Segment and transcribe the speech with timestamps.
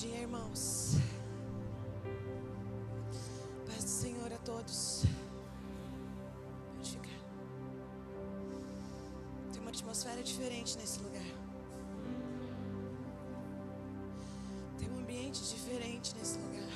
[0.00, 0.92] dia, irmãos.
[3.66, 5.02] Paz do Senhor a todos.
[6.76, 7.20] Pode ficar.
[9.52, 11.26] Tem uma atmosfera diferente nesse lugar.
[14.78, 16.68] Tem um ambiente diferente nesse lugar.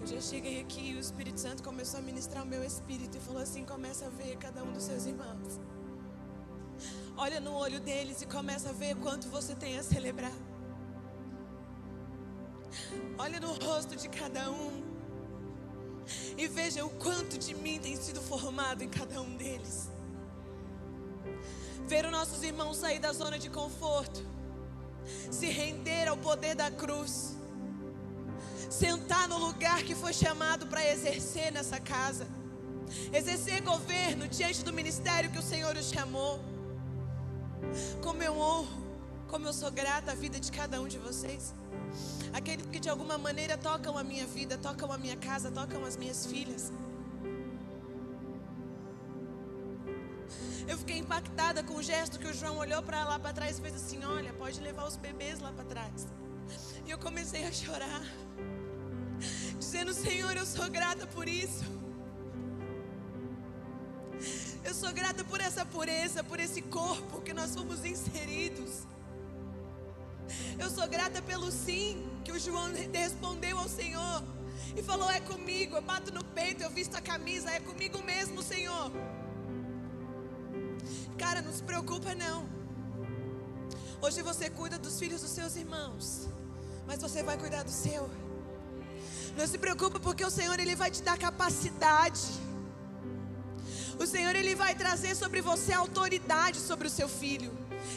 [0.00, 3.20] Eu já cheguei aqui e o Espírito Santo começou a ministrar o meu espírito e
[3.20, 5.60] falou assim: começa a ver cada um dos seus irmãos.
[7.22, 10.32] Olha no olho deles e começa a ver quanto você tem a celebrar.
[13.18, 14.82] Olha no rosto de cada um
[16.38, 19.90] e veja o quanto de mim tem sido formado em cada um deles.
[21.86, 24.24] Ver os nossos irmãos sair da zona de conforto,
[25.30, 27.36] se render ao poder da cruz,
[28.70, 32.26] sentar no lugar que foi chamado para exercer nessa casa,
[33.12, 36.49] exercer governo diante do ministério que o Senhor os chamou.
[38.02, 38.90] Como eu honro,
[39.28, 41.54] como eu sou grata à vida de cada um de vocês.
[42.32, 45.96] Aqueles que de alguma maneira tocam a minha vida, tocam a minha casa, tocam as
[45.96, 46.72] minhas filhas.
[50.66, 53.62] Eu fiquei impactada com o gesto que o João olhou para lá para trás e
[53.62, 56.06] fez assim: Olha, pode levar os bebês lá para trás.
[56.86, 58.02] E eu comecei a chorar,
[59.58, 61.79] dizendo: Senhor, eu sou grata por isso.
[64.80, 68.70] Sou grata por essa pureza, por esse corpo que nós fomos inseridos.
[70.58, 74.22] Eu sou grata pelo sim que o João respondeu ao Senhor
[74.74, 75.76] e falou: É comigo.
[75.76, 78.90] Eu bato no peito, eu visto a camisa, é comigo mesmo, Senhor.
[81.18, 82.48] Cara, não se preocupa não.
[84.00, 86.26] Hoje você cuida dos filhos dos seus irmãos,
[86.86, 88.08] mas você vai cuidar do seu.
[89.36, 92.49] Não se preocupa porque o Senhor ele vai te dar capacidade.
[94.00, 97.52] O Senhor ele vai trazer sobre você autoridade sobre o seu filho.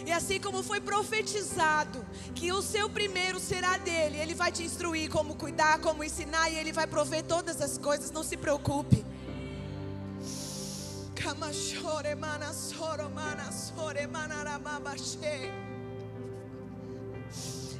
[0.05, 5.09] E assim como foi profetizado que o seu primeiro será dele, ele vai te instruir
[5.09, 9.05] como cuidar, como ensinar e ele vai prover todas as coisas, não se preocupe.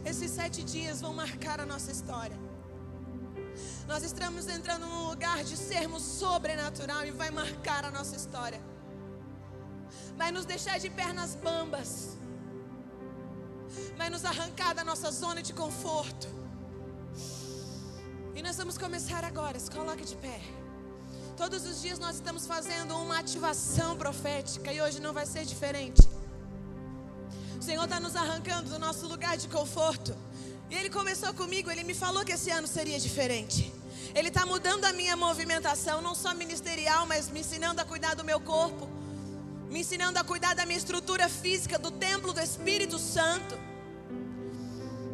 [0.06, 2.53] Esses sete dias vão marcar a nossa história.
[3.94, 8.59] Nós estamos entrando num lugar de sermos sobrenatural e vai marcar a nossa história.
[10.18, 12.18] Vai nos deixar de pernas bambas.
[13.96, 16.28] Vai nos arrancar da nossa zona de conforto.
[18.34, 19.59] E nós vamos começar agora.
[19.59, 20.42] Se coloque de pé.
[21.38, 26.02] Todos os dias nós estamos fazendo uma ativação profética e hoje não vai ser diferente.
[27.59, 30.18] O Senhor está nos arrancando do nosso lugar de conforto.
[30.68, 33.83] E Ele começou comigo, Ele me falou que esse ano seria diferente.
[34.16, 38.24] Ele está mudando a minha movimentação, não só ministerial, mas me ensinando a cuidar do
[38.24, 38.88] meu corpo,
[39.69, 43.57] me ensinando a cuidar da minha estrutura física, do templo do Espírito Santo,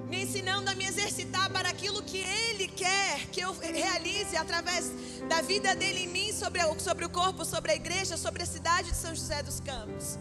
[0.09, 4.91] me ensinando a me exercitar para aquilo que Ele quer que eu realize através
[5.29, 8.89] da vida dele em mim, sobre, sobre o corpo, sobre a igreja, sobre a cidade
[8.89, 10.17] de São José dos Campos.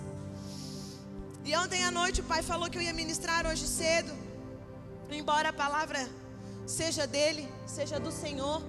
[1.45, 4.13] E ontem à noite o pai falou que eu ia ministrar hoje cedo,
[5.11, 6.09] embora a palavra
[6.67, 8.63] seja dele, seja do Senhor,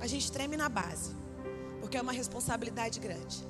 [0.00, 1.14] a gente treme na base,
[1.80, 3.46] porque é uma responsabilidade grande.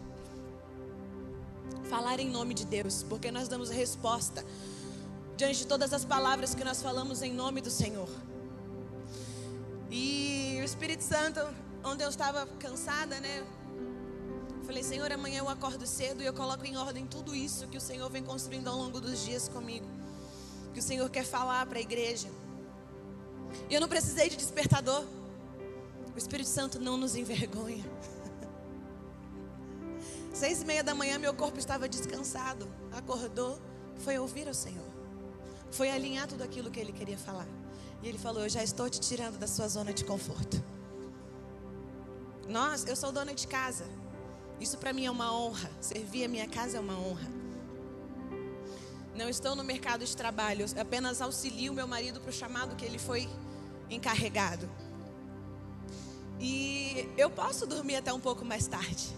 [1.84, 4.44] Falar em nome de Deus, porque nós damos resposta
[5.36, 8.08] diante de todas as palavras que nós falamos em nome do Senhor.
[9.90, 11.40] E o Espírito Santo,
[11.84, 13.44] onde eu estava cansada, né?
[14.64, 17.80] Falei, Senhor, amanhã eu acordo cedo e eu coloco em ordem tudo isso que o
[17.80, 19.86] Senhor vem construindo ao longo dos dias comigo.
[20.72, 22.28] Que o Senhor quer falar para a igreja.
[23.70, 25.04] Eu não precisei de despertador.
[26.14, 27.84] O Espírito Santo não nos envergonha.
[30.32, 32.68] Seis e meia da manhã, meu corpo estava descansado.
[32.92, 33.58] Acordou,
[33.96, 34.90] foi ouvir o Senhor.
[35.70, 37.46] Foi alinhar tudo aquilo que ele queria falar.
[38.02, 40.62] E ele falou: Eu já estou te tirando da sua zona de conforto.
[42.48, 43.84] Nós, eu sou dona de casa.
[44.60, 45.70] Isso para mim é uma honra.
[45.80, 47.41] Servir a minha casa é uma honra.
[49.14, 52.98] Não estou no mercado de trabalho, apenas auxilio meu marido para o chamado que ele
[52.98, 53.28] foi
[53.90, 54.68] encarregado.
[56.40, 59.08] E eu posso dormir até um pouco mais tarde,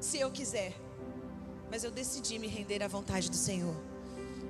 [0.00, 0.74] se eu quiser.
[1.70, 3.74] Mas eu decidi me render à vontade do Senhor.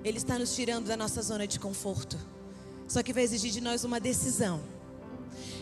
[0.03, 2.19] Ele está nos tirando da nossa zona de conforto.
[2.89, 4.61] Só que vai exigir de nós uma decisão.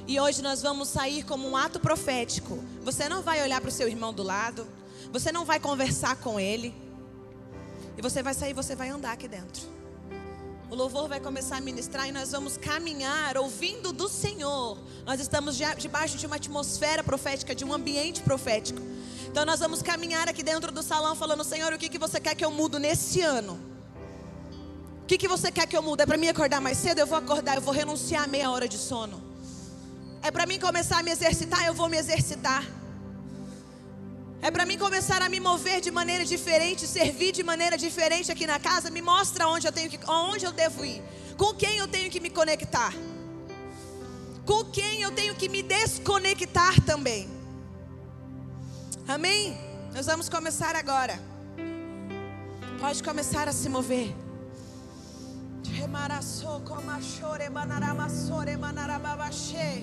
[0.07, 2.59] E hoje nós vamos sair como um ato profético.
[2.83, 4.67] Você não vai olhar para o seu irmão do lado.
[5.13, 6.75] Você não vai conversar com ele.
[7.99, 9.63] E você vai sair, você vai andar aqui dentro.
[10.71, 14.79] O louvor vai começar a ministrar e nós vamos caminhar ouvindo do Senhor.
[15.05, 18.81] Nós estamos debaixo de uma atmosfera profética, de um ambiente profético.
[19.29, 22.35] Então nós vamos caminhar aqui dentro do salão falando: Senhor, o que, que você quer
[22.35, 23.69] que eu mudo nesse ano?
[25.09, 26.03] que, que você quer que eu mude?
[26.03, 26.99] É para mim acordar mais cedo?
[26.99, 29.23] Eu vou acordar, eu vou renunciar a meia hora de sono.
[30.23, 31.65] É para mim começar a me exercitar?
[31.65, 32.63] Eu vou me exercitar.
[34.41, 38.47] É para mim começar a me mover de maneira diferente, servir de maneira diferente aqui
[38.47, 38.91] na casa.
[38.91, 41.03] Me mostra onde eu tenho que, onde eu devo ir,
[41.37, 42.93] com quem eu tenho que me conectar,
[44.47, 47.29] com quem eu tenho que me desconectar também.
[49.09, 49.59] Amém?
[49.93, 51.19] Nós vamos começar agora.
[52.79, 54.15] Pode começar a se mover.
[55.73, 59.83] Remaraçou comachore manaramassore manarababachê.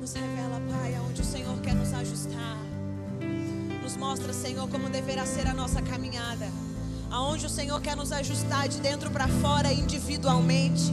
[0.00, 2.56] Nos revela, Pai, aonde o Senhor quer nos ajustar.
[3.82, 6.48] Nos mostra, Senhor, como deverá ser a nossa caminhada.
[7.10, 10.92] Aonde o Senhor quer nos ajustar de dentro para fora individualmente.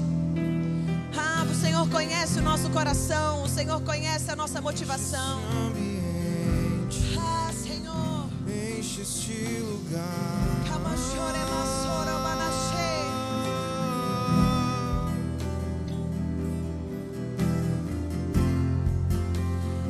[1.18, 5.42] Ah, o Senhor conhece o nosso coração, o Senhor conhece a nossa motivação.
[7.18, 8.30] Ah, Senhor.
[8.48, 10.46] enche este lugar.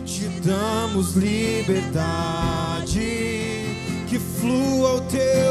[0.06, 3.00] Te damos liberdade,
[4.08, 5.45] que flua o teu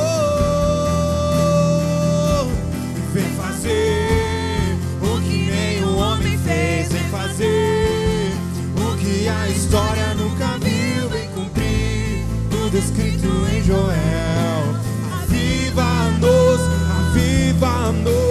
[3.13, 8.31] vem fazer o que nenhum homem fez, vem fazer
[8.75, 14.75] o que a história nunca viu, vem cumprir tudo escrito em Joel.
[15.21, 16.61] Aviva-nos,
[17.11, 18.22] aviva-nos,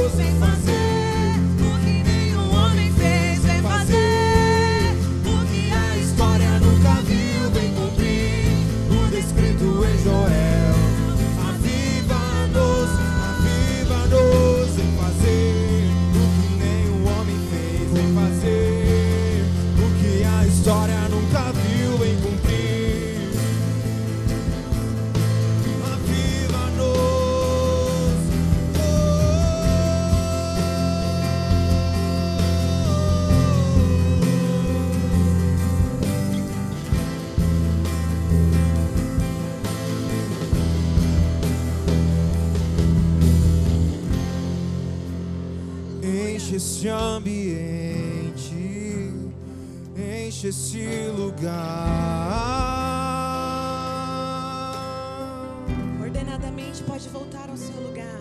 [47.23, 49.15] ambiente,
[49.97, 51.53] enche este lugar.
[56.03, 58.21] Ordenadamente pode voltar ao seu lugar.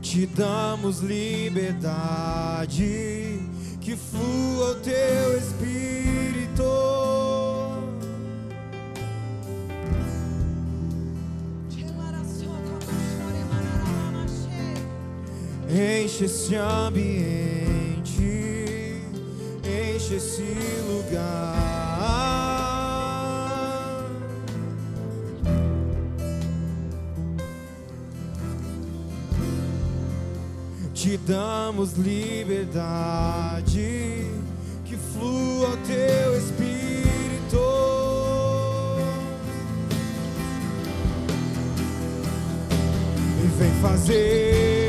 [0.00, 1.90] Te damos liberdade,
[3.80, 5.71] que flua o teu espírito.
[16.42, 18.20] Esse ambiente,
[19.64, 20.56] enche esse
[20.88, 21.54] lugar.
[30.92, 32.66] Te damos liberdade,
[34.84, 37.60] que flua teu espírito.
[43.58, 44.81] Vem fazer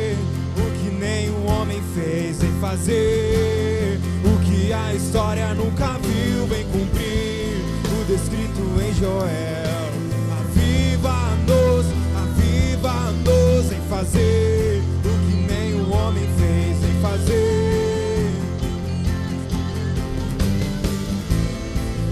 [1.93, 9.93] fez, vem fazer o que a história nunca viu, vem cumprir tudo escrito em Joel.
[10.39, 11.85] Aviva-nos,
[12.15, 18.31] aviva-nos em fazer o que nenhum homem fez, vem fazer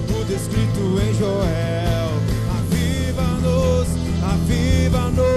[0.08, 2.12] tudo escrito em Joel.
[2.60, 3.88] Aviva-nos,
[4.24, 5.31] aviva-nos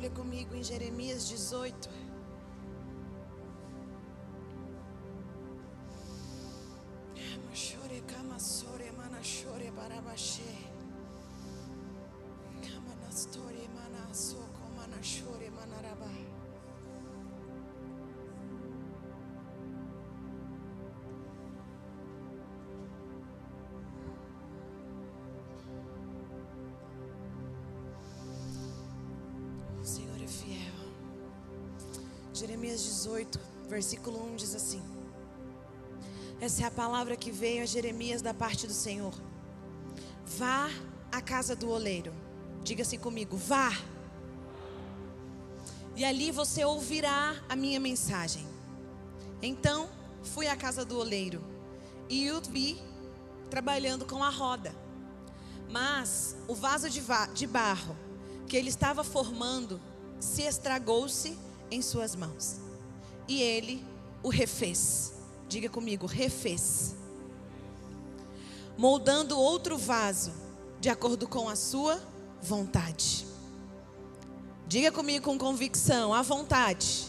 [0.00, 1.90] Bíblia comigo em Jeremias 18.
[32.70, 34.82] Jeremias 18, versículo 1 diz assim:
[36.40, 39.12] Essa é a palavra que veio a Jeremias da parte do Senhor.
[40.24, 40.70] Vá
[41.10, 42.12] à casa do oleiro.
[42.62, 43.76] Diga-se comigo, vá.
[45.96, 48.46] E ali você ouvirá a minha mensagem.
[49.42, 49.88] Então
[50.22, 51.42] fui à casa do oleiro
[52.08, 52.80] e o vi
[53.48, 54.72] trabalhando com a roda.
[55.68, 57.96] Mas o vaso de, va de barro
[58.46, 59.80] que ele estava formando
[60.20, 62.60] se estragou-se em suas mãos.
[63.28, 63.84] E ele
[64.22, 65.14] o refez.
[65.48, 66.94] Diga comigo, refez.
[68.76, 70.32] Moldando outro vaso
[70.80, 72.00] de acordo com a sua
[72.40, 73.26] vontade.
[74.66, 77.06] Diga comigo com convicção, a vontade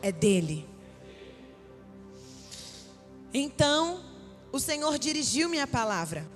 [0.00, 0.66] é dele.
[3.32, 4.02] Então,
[4.50, 6.26] o Senhor dirigiu-me a palavra.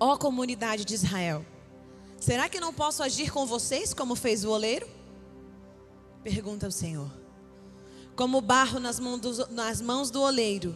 [0.00, 1.44] Ó comunidade de Israel,
[2.20, 4.97] será que não posso agir com vocês como fez o oleiro?
[6.22, 7.10] Pergunta o Senhor.
[8.16, 10.74] Como barro nas mãos, do, nas mãos do oleiro,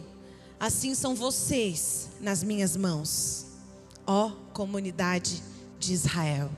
[0.59, 3.47] assim são vocês nas minhas mãos,
[4.07, 5.43] ó comunidade
[5.77, 6.49] de Israel.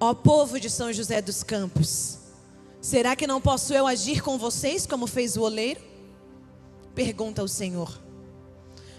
[0.00, 2.18] Ó povo de São José dos Campos,
[2.80, 5.80] será que não posso eu agir com vocês como fez o oleiro?
[6.94, 8.00] Pergunta o Senhor.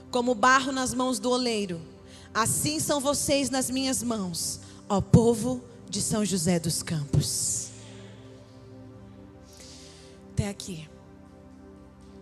[0.10, 1.81] Como barro nas mãos do oleiro,
[2.33, 7.70] assim são vocês nas minhas mãos, ó povo de São José dos Campos.
[10.41, 10.89] Até aqui.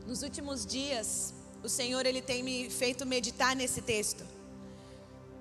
[0.06, 1.34] Nos últimos dias,
[1.64, 4.26] o Senhor ele tem me feito meditar nesse texto.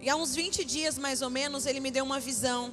[0.00, 2.73] E há uns 20 dias mais ou menos, ele me deu uma visão.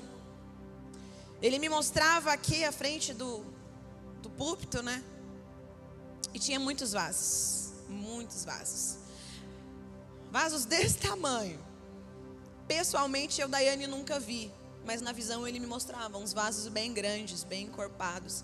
[1.42, 3.44] Ele me mostrava aqui à frente do,
[4.22, 5.04] do púlpito, né?
[6.36, 7.74] E tinha muitos vasos.
[7.90, 8.98] Muitos vasos.
[10.32, 11.60] Vasos desse tamanho.
[12.68, 14.52] Pessoalmente, eu, Daiane, nunca vi.
[14.86, 18.44] Mas na visão ele me mostrava uns vasos bem grandes, bem encorpados.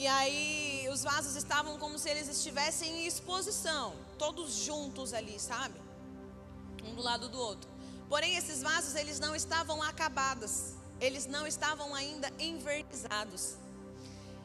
[0.00, 3.92] E aí, os vasos estavam como se eles estivessem em exposição.
[4.16, 5.78] Todos juntos ali, sabe?
[6.86, 7.68] Um do lado do outro.
[8.08, 10.72] Porém, esses vasos, eles não estavam acabados.
[11.02, 13.56] Eles não estavam ainda envernizados.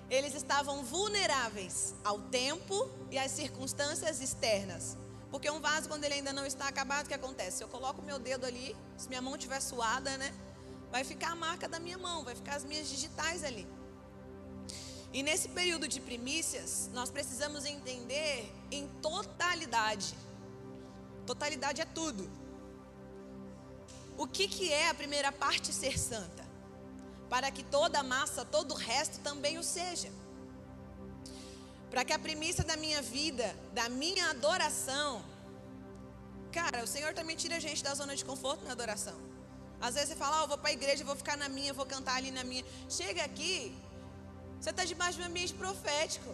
[0.09, 4.97] Eles estavam vulneráveis ao tempo e às circunstâncias externas.
[5.31, 7.63] Porque um vaso, quando ele ainda não está acabado, o que acontece?
[7.63, 10.33] Eu coloco meu dedo ali, se minha mão estiver suada, né?
[10.91, 13.65] Vai ficar a marca da minha mão, vai ficar as minhas digitais ali.
[15.15, 20.13] E nesse período de primícias, nós precisamos entender em totalidade.
[21.25, 22.29] Totalidade é tudo.
[24.17, 26.43] O que, que é a primeira parte ser santa?
[27.29, 30.12] Para que toda a massa, todo o resto também o seja.
[31.89, 35.24] Para que a primícia da minha vida, da minha adoração.
[36.51, 39.15] Cara, o Senhor também tira a gente da zona de conforto na adoração.
[39.79, 41.86] Às vezes você fala, oh, eu vou para a igreja, vou ficar na minha, vou
[41.86, 42.65] cantar ali na minha.
[42.89, 43.74] Chega aqui,
[44.65, 46.31] você está debaixo de um ambiente profético.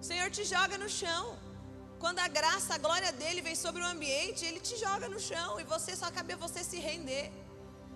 [0.00, 1.24] O Senhor te joga no chão.
[2.00, 5.60] Quando a graça, a glória dele vem sobre o ambiente, ele te joga no chão
[5.60, 7.30] e você só cabe a você se render.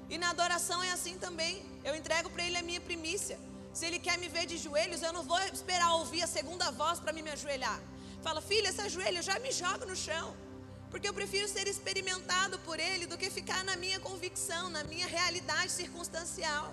[0.09, 1.55] E na adoração é assim também.
[1.83, 3.37] Eu entrego para ele a minha primícia.
[3.73, 7.01] Se ele quer me ver de joelhos, eu não vou esperar ouvir a segunda voz
[7.01, 7.81] para me ajoelhar.
[8.23, 10.29] Fala, filha, se ajoelha, eu já me jogo no chão.
[10.93, 15.09] Porque eu prefiro ser experimentado por ele do que ficar na minha convicção, na minha
[15.09, 16.73] realidade circunstancial.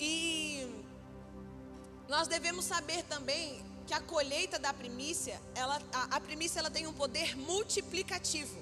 [0.00, 0.79] E
[2.10, 6.84] nós devemos saber também que a colheita da primícia, ela, a, a primícia ela tem
[6.88, 8.58] um poder multiplicativo.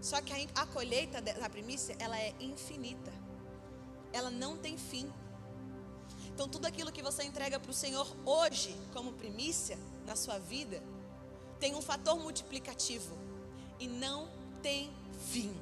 [0.00, 3.12] Só que a, a colheita da primícia, ela é infinita.
[4.12, 5.08] Ela não tem fim.
[6.34, 10.82] Então tudo aquilo que você entrega para o Senhor hoje, como primícia na sua vida,
[11.60, 13.16] tem um fator multiplicativo
[13.78, 14.28] e não
[14.60, 14.92] tem
[15.30, 15.54] fim.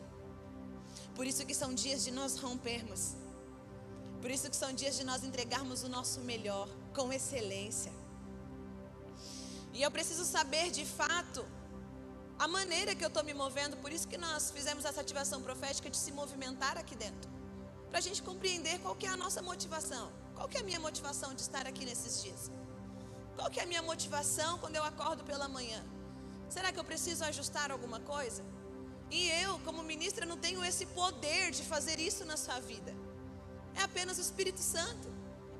[1.14, 3.14] Por isso que são dias de nós rompermos.
[4.22, 6.66] Por isso que são dias de nós entregarmos o nosso melhor,
[7.00, 7.92] com excelência.
[9.72, 11.42] E eu preciso saber de fato
[12.38, 15.88] a maneira que eu estou me movendo, por isso que nós fizemos essa ativação profética
[15.94, 17.30] de se movimentar aqui dentro.
[17.88, 20.06] Para a gente compreender qual que é a nossa motivação.
[20.34, 22.50] Qual que é a minha motivação de estar aqui nesses dias?
[23.36, 25.82] Qual que é a minha motivação quando eu acordo pela manhã?
[26.48, 28.42] Será que eu preciso ajustar alguma coisa?
[29.10, 32.94] E eu, como ministra, não tenho esse poder de fazer isso na sua vida.
[33.74, 35.08] É apenas o Espírito Santo.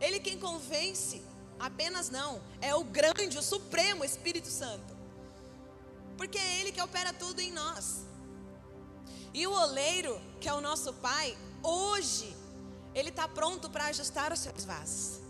[0.01, 1.30] Ele quem convence.
[1.61, 2.41] Apenas não.
[2.61, 4.97] É o grande, o supremo Espírito Santo.
[6.17, 8.07] Porque é Ele que opera tudo em nós.
[9.35, 12.35] E o oleiro, que é o nosso Pai, hoje,
[12.95, 15.21] Ele está pronto para ajustar os seus vasos.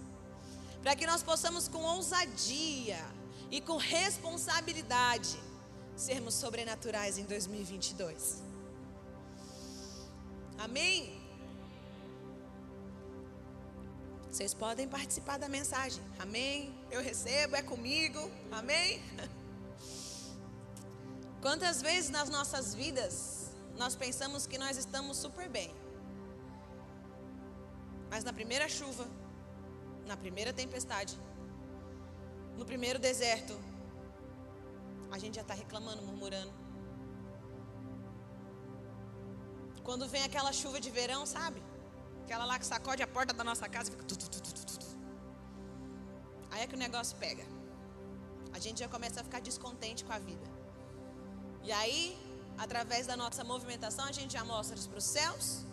[0.82, 3.04] Para que nós possamos, com ousadia
[3.50, 5.38] e com responsabilidade,
[5.96, 8.42] sermos sobrenaturais em 2022.
[10.56, 11.19] Amém?
[14.30, 16.02] Vocês podem participar da mensagem.
[16.18, 16.72] Amém?
[16.90, 18.30] Eu recebo, é comigo.
[18.52, 19.02] Amém?
[21.42, 25.74] Quantas vezes nas nossas vidas nós pensamos que nós estamos super bem.
[28.08, 29.06] Mas na primeira chuva,
[30.06, 31.18] na primeira tempestade,
[32.56, 33.58] no primeiro deserto,
[35.10, 36.52] a gente já está reclamando, murmurando.
[39.82, 41.69] Quando vem aquela chuva de verão, sabe?
[42.30, 44.04] Aquela lá que sacode a porta da nossa casa e fica.
[46.52, 47.44] Aí é que o negócio pega.
[48.52, 50.46] A gente já começa a ficar descontente com a vida.
[51.64, 52.16] E aí,
[52.56, 55.64] através da nossa movimentação, a gente já mostra para os céus,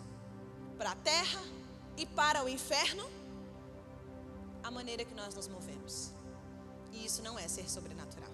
[0.76, 1.40] para a terra
[1.96, 3.08] e para o inferno
[4.60, 6.10] a maneira que nós nos movemos.
[6.90, 8.32] E isso não é ser sobrenatural.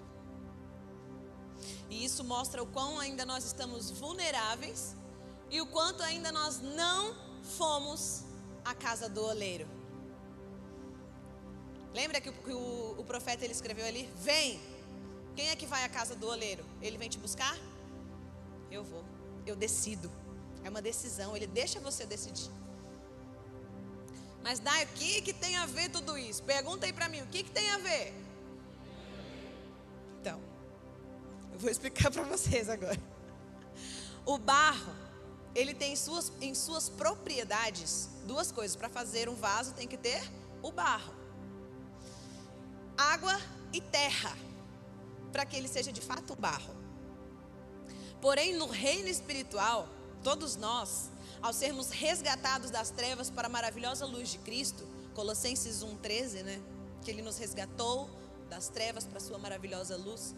[1.91, 4.95] E isso mostra o quão ainda nós estamos vulneráveis
[5.51, 8.23] e o quanto ainda nós não fomos
[8.63, 9.67] a casa do oleiro.
[11.93, 14.09] Lembra que o, o, o profeta ele escreveu ali?
[14.17, 14.59] Vem!
[15.35, 16.65] Quem é que vai à casa do oleiro?
[16.81, 17.57] Ele vem te buscar?
[18.71, 19.03] Eu vou.
[19.45, 20.11] Eu decido.
[20.63, 21.35] É uma decisão.
[21.35, 22.51] Ele deixa você decidir.
[24.45, 26.43] Mas Dai, o que, que tem a ver tudo isso?
[26.43, 28.13] Pergunta aí para mim, o que, que tem a ver?
[30.21, 30.39] Então,
[31.51, 33.01] eu vou explicar para vocês agora.
[34.23, 34.93] O barro,
[35.55, 38.75] ele tem em suas, em suas propriedades duas coisas.
[38.75, 40.21] Para fazer um vaso tem que ter
[40.61, 41.13] o barro,
[42.97, 43.39] água
[43.71, 44.35] e terra,
[45.31, 46.75] para que ele seja de fato barro.
[48.21, 49.87] Porém, no reino espiritual,
[50.23, 51.09] todos nós,
[51.41, 56.61] ao sermos resgatados das trevas para a maravilhosa luz de Cristo, Colossenses 1,13, né?
[57.03, 58.09] Que ele nos resgatou
[58.49, 60.33] das trevas para a sua maravilhosa luz.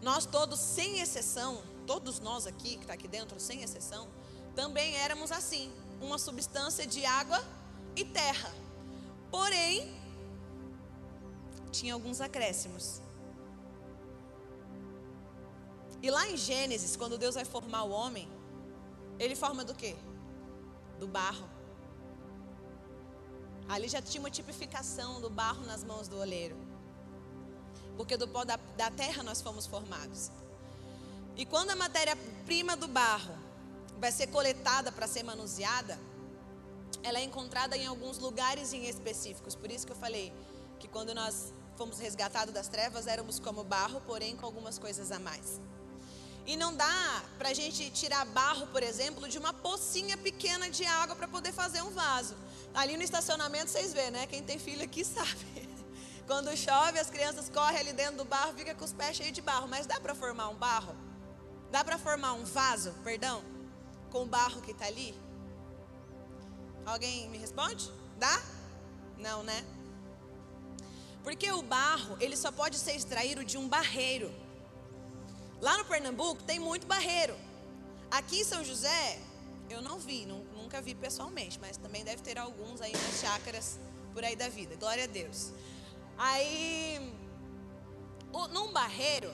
[0.00, 4.08] Nós todos, sem exceção, todos nós aqui, que está aqui dentro, sem exceção,
[4.54, 7.42] também éramos assim, uma substância de água
[7.96, 8.52] e terra.
[9.28, 9.92] Porém,
[11.72, 13.02] tinha alguns acréscimos.
[16.00, 18.28] E lá em Gênesis, quando Deus vai formar o homem,
[19.18, 19.96] ele forma do quê?
[21.00, 21.48] Do barro.
[23.68, 26.56] Ali já tinha uma tipificação do barro nas mãos do oleiro
[28.00, 30.30] porque do pó da, da terra nós fomos formados.
[31.40, 33.34] E quando a matéria-prima do barro
[33.98, 35.98] vai ser coletada para ser manuseada,
[37.02, 39.54] ela é encontrada em alguns lugares em específicos.
[39.54, 40.34] Por isso que eu falei
[40.78, 45.18] que quando nós fomos resgatados das trevas, éramos como barro, porém com algumas coisas a
[45.18, 45.58] mais.
[46.44, 50.84] E não dá para a gente tirar barro, por exemplo, de uma pocinha pequena de
[50.84, 52.36] água para poder fazer um vaso.
[52.74, 54.26] Ali no estacionamento vocês vê, né?
[54.26, 55.70] Quem tem filho aqui sabe.
[56.26, 59.40] Quando chove, as crianças correm ali dentro do barro, fica com os pés cheios de
[59.40, 59.66] barro.
[59.66, 60.94] Mas dá para formar um barro?
[61.70, 63.42] Dá para formar um vaso, perdão,
[64.10, 65.14] com o barro que está ali?
[66.84, 67.90] Alguém me responde?
[68.18, 68.42] Dá?
[69.18, 69.64] Não, né?
[71.22, 74.32] Porque o barro, ele só pode ser extraído de um barreiro.
[75.60, 77.36] Lá no Pernambuco tem muito barreiro.
[78.10, 79.20] Aqui em São José,
[79.68, 83.78] eu não vi, nunca vi pessoalmente, mas também deve ter alguns aí nas chácaras
[84.12, 84.74] por aí da vida.
[84.76, 85.52] Glória a Deus.
[86.18, 87.14] Aí,
[88.52, 89.30] num barreiro,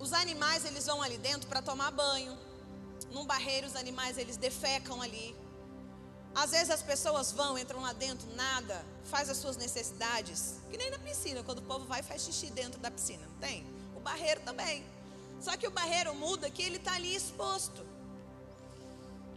[0.00, 2.36] os animais eles vão ali dentro para tomar banho.
[3.12, 5.36] Num barreiro os animais eles defecam ali.
[6.34, 10.54] Às vezes as pessoas vão, entram lá dentro, nada, faz as suas necessidades.
[10.70, 13.66] Que nem na piscina, quando o povo vai faz xixi dentro da piscina, não tem?
[13.94, 14.84] O barreiro também.
[15.40, 17.84] Só que o barreiro muda que ele está ali exposto.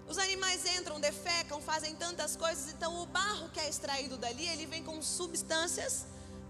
[0.08, 4.66] Os animais entram, defecam, fazem tantas coisas, então o barro que é extraído dali, ele
[4.66, 6.06] vem com substâncias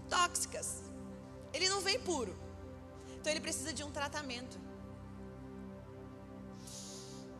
[0.08, 0.82] tóxicas.
[1.52, 2.43] Ele não vem puro.
[3.24, 4.60] Então ele precisa de um tratamento.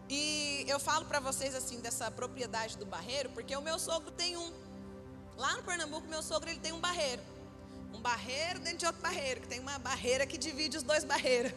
[0.09, 4.35] E eu falo para vocês assim dessa propriedade do barreiro, porque o meu sogro tem
[4.35, 4.51] um.
[5.37, 7.21] Lá no Pernambuco, meu sogro ele tem um barreiro.
[7.93, 11.53] Um barreiro dentro de outro barreiro, que tem uma barreira que divide os dois barreiros.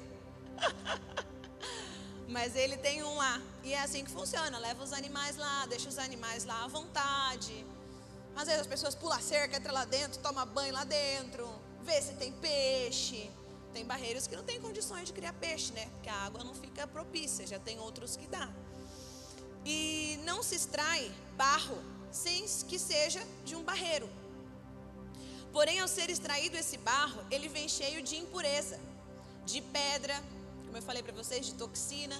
[2.27, 3.41] Mas ele tem um lá.
[3.63, 4.57] E é assim que funciona.
[4.57, 7.65] Leva os animais lá, deixa os animais lá à vontade.
[8.35, 11.49] Às vezes as pessoas pulam cerca, entra lá dentro, toma banho lá dentro,
[11.81, 13.31] vê se tem peixe.
[13.77, 15.85] Tem barreiros que não tem condições de criar peixe, né?
[15.93, 18.49] Porque a água não fica propícia, já tem outros que dá.
[19.63, 21.77] E não se extrai barro
[22.11, 24.09] sem que seja de um barreiro.
[25.51, 28.79] Porém, ao ser extraído esse barro, ele vem cheio de impureza,
[29.45, 30.15] de pedra,
[30.65, 32.19] como eu falei para vocês, de toxina.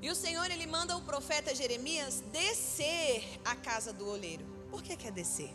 [0.00, 4.44] E o Senhor, ele manda o profeta Jeremias descer à casa do oleiro.
[4.70, 5.52] Por que quer descer?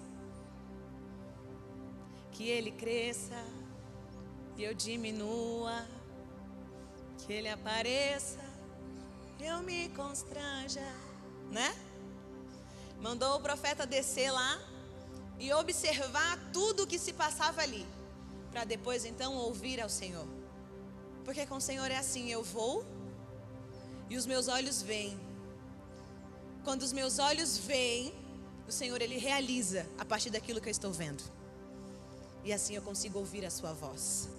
[2.33, 3.41] Que ele cresça
[4.57, 5.85] e eu diminua,
[7.25, 8.39] que ele apareça
[9.39, 10.85] e eu me constranja,
[11.49, 11.75] né?
[12.99, 14.59] Mandou o profeta descer lá
[15.39, 17.85] e observar tudo o que se passava ali,
[18.51, 20.27] para depois então ouvir ao Senhor.
[21.25, 22.85] Porque com o Senhor é assim, eu vou
[24.09, 25.19] e os meus olhos veem.
[26.63, 28.13] Quando os meus olhos veem,
[28.67, 31.23] o Senhor ele realiza a partir daquilo que eu estou vendo.
[32.43, 34.29] E assim eu consigo ouvir a sua voz.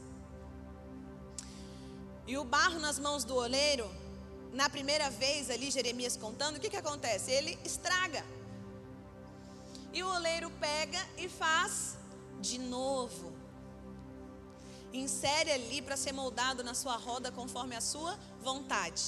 [2.26, 3.90] E o barro nas mãos do oleiro,
[4.52, 7.30] na primeira vez ali, Jeremias contando, o que, que acontece?
[7.30, 8.24] Ele estraga.
[9.92, 11.96] E o oleiro pega e faz
[12.40, 13.32] de novo.
[14.92, 19.02] Insere ali para ser moldado na sua roda conforme a sua vontade.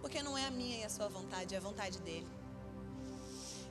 [0.00, 2.28] Porque não é a minha e a sua vontade, é a vontade dele.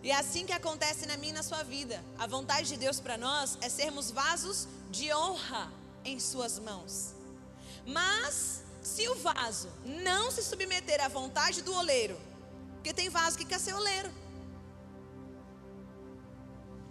[0.01, 2.03] E é assim que acontece na minha e na sua vida.
[2.17, 5.71] A vontade de Deus para nós é sermos vasos de honra
[6.05, 7.18] em suas mãos.
[7.85, 12.17] Mas se o vaso não se submeter à vontade do oleiro,
[12.75, 14.11] porque tem vaso que quer ser oleiro.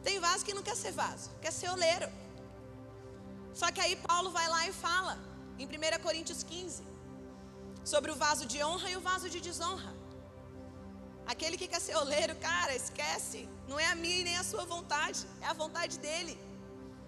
[0.02, 2.08] Tem vaso que não quer ser vaso, quer ser oleiro.
[3.54, 5.18] Só que aí Paulo vai lá e fala,
[5.58, 6.82] em 1 Coríntios 15,
[7.84, 9.92] sobre o vaso de honra e o vaso de desonra.
[11.26, 13.48] Aquele que quer ser oleiro, cara, esquece.
[13.66, 16.38] Não é a minha nem a sua vontade, é a vontade dele.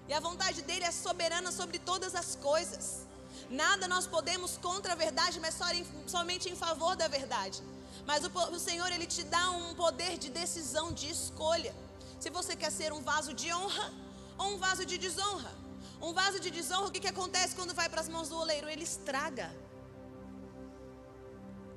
[0.09, 3.07] E a vontade dele é soberana sobre todas as coisas.
[3.49, 5.57] Nada nós podemos contra a verdade, mas
[6.07, 7.63] somente em favor da verdade.
[8.07, 11.75] Mas o, Senhor, Ele te dá um poder de decisão, de escolha.
[12.19, 13.93] Se você quer ser um vaso de honra
[14.39, 15.53] ou um vaso de desonra.
[16.01, 18.69] Um vaso de desonra, o que, que acontece quando vai para as mãos do oleiro?
[18.69, 19.55] Ele estraga.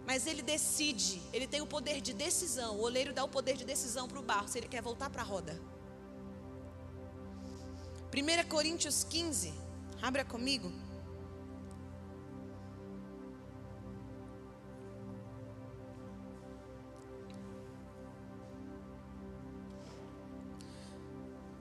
[0.05, 2.75] Mas ele decide, ele tem o poder de decisão.
[2.75, 5.21] O oleiro dá o poder de decisão para o barro, se ele quer voltar para
[5.21, 5.59] a roda.
[8.13, 9.53] 1 Coríntios 15,
[10.01, 10.71] abra comigo.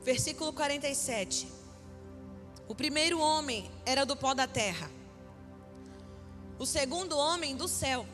[0.02, 1.46] Versículo 47.
[2.68, 4.90] O primeiro homem era do pó da terra,
[6.58, 8.06] o segundo homem do céu.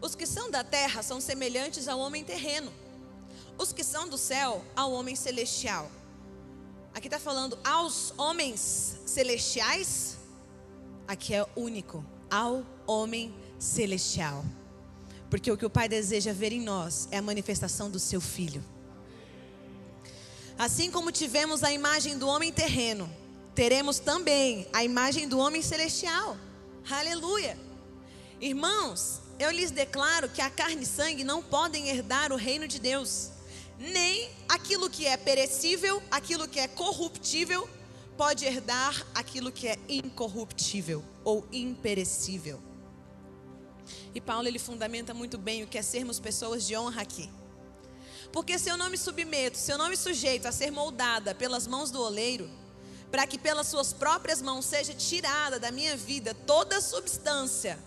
[0.00, 2.72] Os que são da terra são semelhantes ao homem terreno,
[3.56, 5.90] os que são do céu ao homem celestial.
[6.92, 10.18] Aqui está falando aos homens celestiais,
[11.06, 14.44] aqui é único, ao homem celestial.
[15.30, 18.62] Porque o que o Pai deseja ver em nós é a manifestação do seu Filho.
[20.62, 23.12] Assim como tivemos a imagem do homem terreno,
[23.52, 26.36] teremos também a imagem do homem celestial.
[26.88, 27.58] Aleluia.
[28.40, 32.78] Irmãos, eu lhes declaro que a carne e sangue não podem herdar o reino de
[32.78, 33.32] Deus,
[33.76, 37.68] nem aquilo que é perecível, aquilo que é corruptível,
[38.16, 42.60] pode herdar aquilo que é incorruptível ou imperecível.
[44.14, 47.28] E Paulo ele fundamenta muito bem o que é sermos pessoas de honra aqui.
[48.32, 51.66] Porque se eu não me submeto, se eu não me sujeito a ser moldada pelas
[51.66, 52.50] mãos do oleiro,
[53.10, 57.78] para que pelas suas próprias mãos seja tirada da minha vida toda substância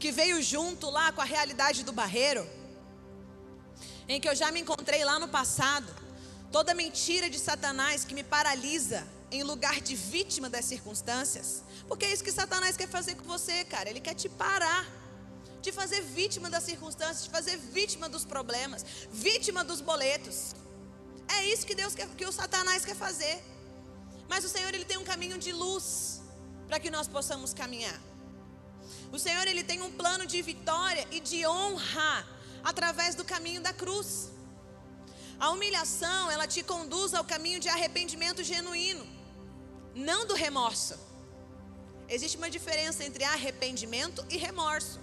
[0.00, 2.44] que veio junto lá com a realidade do barreiro,
[4.08, 5.94] em que eu já me encontrei lá no passado,
[6.50, 12.12] toda mentira de Satanás que me paralisa em lugar de vítima das circunstâncias, porque é
[12.12, 14.86] isso que Satanás quer fazer com você, cara, ele quer te parar
[15.62, 20.54] te fazer vítima das circunstâncias, te fazer vítima dos problemas, vítima dos boletos.
[21.36, 23.42] É isso que Deus quer, que o Satanás quer fazer.
[24.28, 26.20] Mas o Senhor ele tem um caminho de luz
[26.66, 28.00] para que nós possamos caminhar.
[29.12, 32.26] O Senhor ele tem um plano de vitória e de honra
[32.62, 34.30] através do caminho da cruz.
[35.40, 39.06] A humilhação, ela te conduz ao caminho de arrependimento genuíno,
[39.94, 40.98] não do remorso.
[42.08, 44.98] Existe uma diferença entre arrependimento e remorso.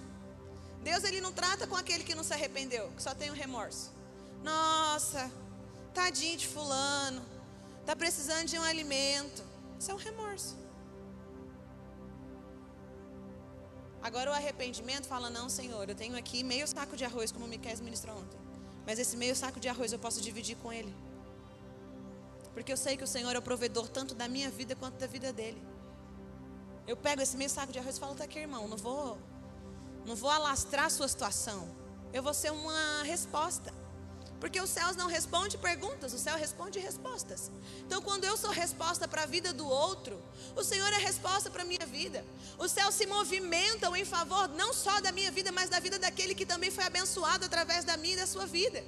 [0.88, 3.90] Deus ele não trata com aquele que não se arrependeu, que só tem um remorso.
[4.44, 5.28] Nossa,
[5.92, 7.20] tadinho de fulano,
[7.84, 9.42] tá precisando de um alimento.
[9.80, 10.54] Isso é um remorso.
[14.00, 17.76] Agora o arrependimento fala: Não, Senhor, eu tenho aqui meio saco de arroz, como Miquel
[17.78, 18.38] ministrou ontem.
[18.86, 20.94] Mas esse meio saco de arroz eu posso dividir com Ele.
[22.54, 25.08] Porque eu sei que o Senhor é o provedor tanto da minha vida quanto da
[25.08, 25.60] vida dele.
[26.86, 29.18] Eu pego esse meio saco de arroz e falo, tá aqui, irmão, não vou,
[30.06, 31.68] não vou alastrar a sua situação.
[32.12, 33.74] Eu vou ser uma resposta.
[34.38, 37.50] Porque os céus não respondem perguntas, o céu responde respostas.
[37.86, 40.22] Então, quando eu sou resposta para a vida do outro,
[40.54, 42.24] o Senhor é resposta para a minha vida.
[42.58, 46.34] Os céus se movimentam em favor não só da minha vida, mas da vida daquele
[46.34, 48.84] que também foi abençoado através da minha e da sua vida.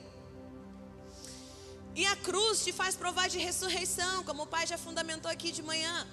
[1.97, 5.63] E a cruz te faz provar de ressurreição, como o Pai já fundamentou aqui de
[5.63, 6.07] manhã.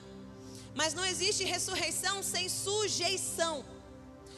[0.74, 3.66] Mas não existe ressurreição sem sujeição.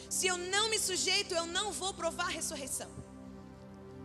[0.10, 2.89] Se eu não me sujeito, eu não vou provar ressurreição.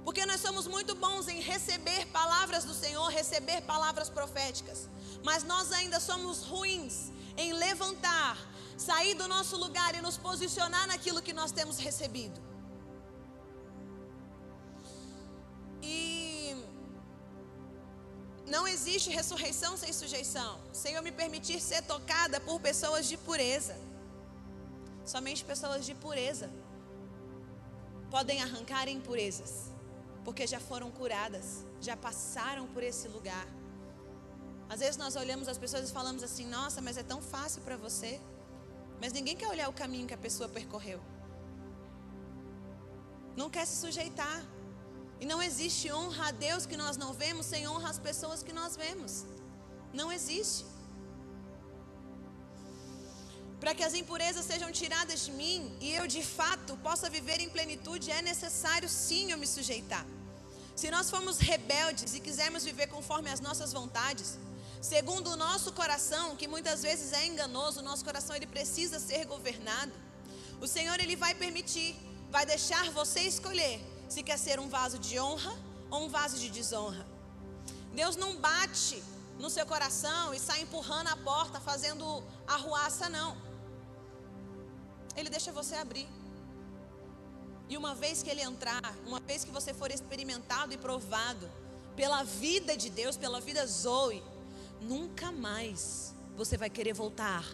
[0.05, 4.89] Porque nós somos muito bons em receber palavras do Senhor, receber palavras proféticas.
[5.23, 8.37] Mas nós ainda somos ruins em levantar,
[8.77, 12.41] sair do nosso lugar e nos posicionar naquilo que nós temos recebido.
[15.81, 16.57] E
[18.47, 20.61] não existe ressurreição sem sujeição.
[20.73, 23.92] Sem eu me permitir ser tocada por pessoas de pureza.
[25.05, 26.51] Somente pessoas de pureza
[28.11, 29.73] podem arrancar impurezas
[30.25, 33.47] porque já foram curadas, já passaram por esse lugar.
[34.69, 37.77] Às vezes nós olhamos as pessoas e falamos assim: nossa, mas é tão fácil para
[37.77, 38.21] você.
[39.01, 41.01] Mas ninguém quer olhar o caminho que a pessoa percorreu.
[43.37, 44.43] Não quer se sujeitar.
[45.21, 48.53] E não existe honra a Deus que nós não vemos sem honra às pessoas que
[48.53, 49.25] nós vemos.
[49.93, 50.65] Não existe.
[53.63, 57.49] Para que as impurezas sejam tiradas de mim e eu de fato possa viver em
[57.49, 60.05] plenitude, é necessário sim eu me sujeitar.
[60.75, 64.37] Se nós formos rebeldes e quisermos viver conforme as nossas vontades,
[64.81, 69.27] segundo o nosso coração, que muitas vezes é enganoso, o nosso coração ele precisa ser
[69.27, 69.93] governado.
[70.61, 71.95] O Senhor ele vai permitir,
[72.33, 75.55] vai deixar você escolher se quer ser um vaso de honra
[75.89, 77.07] ou um vaso de desonra.
[77.95, 79.01] Deus não bate
[79.39, 83.52] no seu coração e sai empurrando a porta, fazendo arruaça, não.
[85.17, 86.09] Ele deixa você abrir.
[87.69, 91.51] E uma vez que ele entrar, uma vez que você for experimentado e provado
[91.97, 94.23] pela vida de Deus, pela vida Zoe,
[94.81, 97.45] nunca mais você vai querer voltar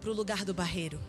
[0.00, 1.00] para o lugar do barreiro.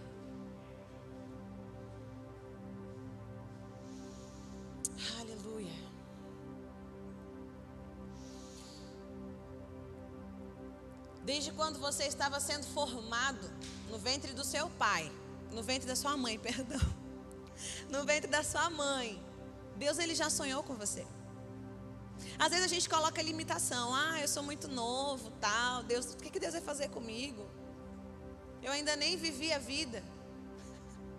[5.20, 5.74] Aleluia.
[11.24, 13.50] Desde quando você estava sendo formado
[13.90, 15.12] no ventre do seu pai,
[15.52, 16.80] no ventre da sua mãe, perdão.
[17.90, 19.22] No ventre da sua mãe.
[19.76, 21.06] Deus ele já sonhou com você.
[22.38, 23.94] Às vezes a gente coloca limitação.
[23.94, 25.84] Ah, eu sou muito novo, tal.
[25.84, 27.48] Deus, o que, que Deus vai fazer comigo?
[28.62, 30.04] Eu ainda nem vivi a vida.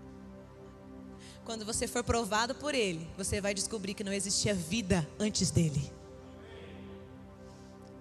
[1.45, 5.91] Quando você for provado por Ele, você vai descobrir que não existia vida antes dele.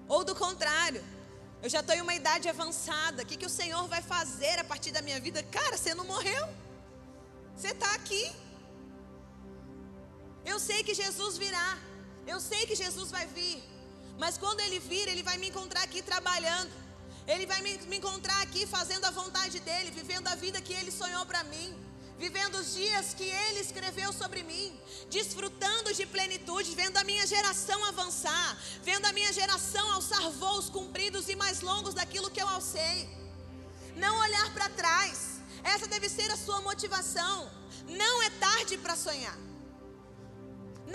[0.08, 1.04] Ou do contrário,
[1.62, 3.24] eu já estou em uma idade avançada.
[3.24, 5.41] O que, que o Senhor vai fazer a partir da minha vida?
[5.43, 6.48] Cara, você não morreu.
[7.56, 8.32] Você está aqui.
[10.45, 11.78] Eu sei que Jesus virá.
[12.26, 13.62] Eu sei que Jesus vai vir.
[14.17, 16.72] Mas quando ele vir, ele vai me encontrar aqui trabalhando.
[17.28, 20.91] Ele vai me, me encontrar aqui fazendo a vontade dele, vivendo a vida que ele
[20.91, 21.88] sonhou para mim
[22.23, 24.77] vivendo os dias que Ele escreveu sobre mim,
[25.10, 31.29] desfrutando de plenitude, vendo a minha geração avançar, vendo a minha geração alçar voos cumpridos
[31.29, 32.97] e mais longos daquilo que eu alcei.
[33.95, 37.49] Não olhar para trás, essa deve ser a sua motivação.
[37.88, 39.38] Não é tarde para sonhar.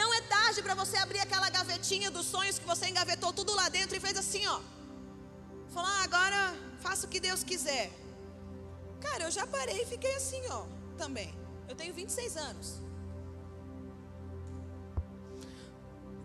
[0.00, 3.68] Não é tarde para você abrir aquela gavetinha dos sonhos que você engavetou tudo lá
[3.70, 4.60] dentro e fez assim, ó.
[5.72, 7.90] Falar, ah, agora faça o que Deus quiser.
[9.00, 11.34] Cara, eu já parei e fiquei assim, ó também.
[11.68, 12.84] Eu tenho 26 anos.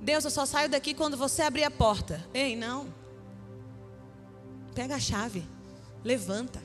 [0.01, 2.25] Deus, eu só saio daqui quando você abrir a porta.
[2.33, 2.93] Ei, não.
[4.73, 5.45] Pega a chave.
[6.03, 6.63] Levanta.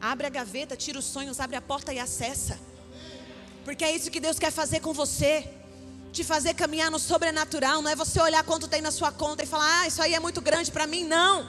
[0.00, 2.58] Abre a gaveta, tira os sonhos, abre a porta e acessa.
[3.64, 5.48] Porque é isso que Deus quer fazer com você.
[6.12, 7.82] Te fazer caminhar no sobrenatural.
[7.82, 10.20] Não é você olhar quanto tem na sua conta e falar, ah, isso aí é
[10.20, 11.04] muito grande para mim.
[11.04, 11.48] Não.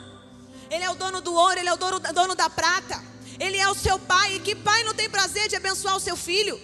[0.71, 3.03] Ele é o dono do ouro, ele é o dono, dono da prata.
[3.39, 4.35] Ele é o seu pai.
[4.35, 6.59] E que pai não tem prazer de abençoar o seu filho?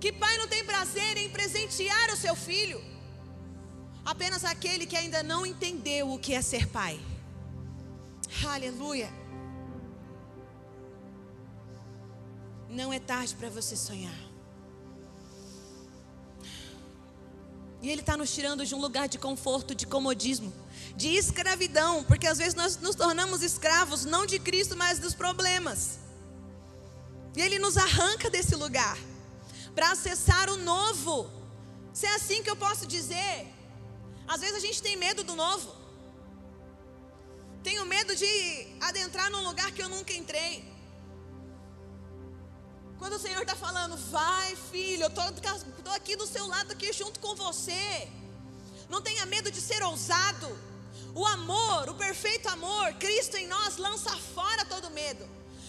[0.00, 2.82] Que pai não tem prazer em presentear o seu filho?
[4.04, 7.00] Apenas aquele que ainda não entendeu o que é ser pai.
[8.46, 9.10] Aleluia.
[12.68, 14.35] Não é tarde para você sonhar.
[17.86, 20.52] E Ele está nos tirando de um lugar de conforto, de comodismo
[20.96, 26.00] de escravidão, porque às vezes nós nos tornamos escravos não de Cristo, mas dos problemas.
[27.36, 28.98] E Ele nos arranca desse lugar
[29.72, 31.30] para acessar o novo.
[31.92, 33.46] Se é assim que eu posso dizer,
[34.26, 35.72] às vezes a gente tem medo do novo.
[37.62, 40.75] Tenho medo de adentrar num lugar que eu nunca entrei.
[42.98, 45.24] Quando o Senhor está falando, vai filho, eu estou
[45.94, 48.08] aqui do seu lado, aqui junto com você.
[48.88, 50.48] Não tenha medo de ser ousado.
[51.14, 55.26] O amor, o perfeito amor, Cristo em nós lança fora todo medo.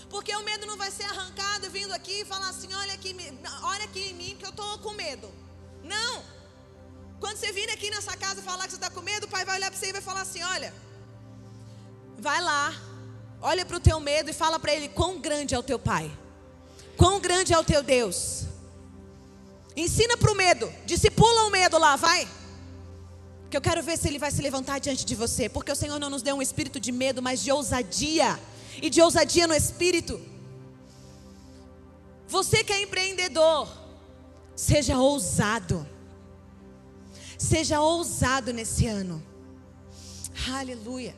[0.09, 3.15] Porque o medo não vai ser arrancado vindo aqui e falar assim: olha aqui,
[3.63, 5.29] olha aqui em mim que eu estou com medo.
[5.83, 6.23] Não.
[7.19, 9.55] Quando você vir aqui nessa casa falar que você está com medo, o pai vai
[9.57, 10.73] olhar para você e vai falar assim: olha,
[12.17, 12.73] vai lá,
[13.41, 16.11] olha para o teu medo e fala para ele quão grande é o teu pai,
[16.97, 18.45] quão grande é o teu Deus.
[19.75, 22.27] Ensina para o medo, discipula o medo lá, vai.
[23.49, 25.47] Que eu quero ver se ele vai se levantar diante de você.
[25.47, 28.39] Porque o Senhor não nos deu um espírito de medo, mas de ousadia.
[28.81, 30.19] E de ousadia no espírito.
[32.27, 33.69] Você que é empreendedor,
[34.55, 35.87] seja ousado.
[37.37, 39.23] Seja ousado nesse ano.
[40.51, 41.15] Aleluia.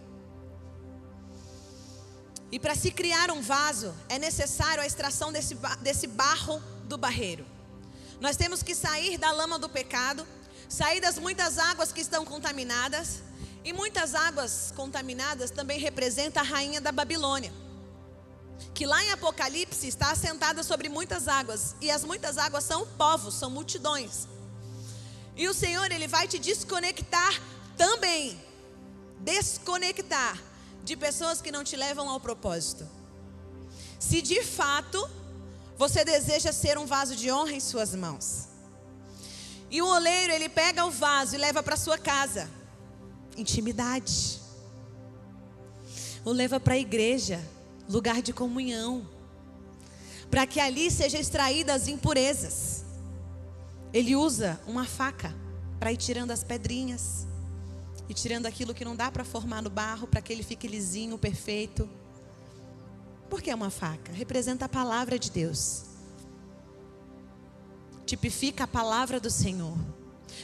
[2.52, 7.46] E para se criar um vaso, é necessário a extração desse, desse barro do barreiro.
[8.20, 10.26] Nós temos que sair da lama do pecado
[10.70, 13.24] Sair das muitas águas que estão contaminadas.
[13.66, 17.52] E muitas águas contaminadas também representa a rainha da Babilônia.
[18.74, 21.76] Que lá em Apocalipse está assentada sobre muitas águas.
[21.82, 24.28] E as muitas águas são povos, são multidões.
[25.36, 27.42] E o Senhor, Ele vai te desconectar
[27.76, 28.40] também.
[29.22, 30.38] Desconectar
[30.84, 32.88] de pessoas que não te levam ao propósito.
[34.00, 35.10] Se de fato
[35.78, 38.48] você deseja ser um vaso de honra em suas mãos.
[39.72, 42.50] E o oleiro, ele pega o vaso e leva para sua casa.
[43.38, 44.42] Intimidade.
[46.26, 47.40] O leva para a igreja,
[47.88, 49.08] lugar de comunhão.
[50.30, 52.84] Para que ali sejam extraídas as impurezas.
[53.94, 55.34] Ele usa uma faca
[55.80, 57.29] para ir tirando as pedrinhas
[58.10, 61.18] e tirando aquilo que não dá para formar no barro, para que ele fique lisinho,
[61.18, 61.88] perfeito.
[63.30, 64.12] Por que é uma faca?
[64.12, 65.90] Representa a palavra de Deus
[68.10, 69.78] tipifica a palavra do Senhor.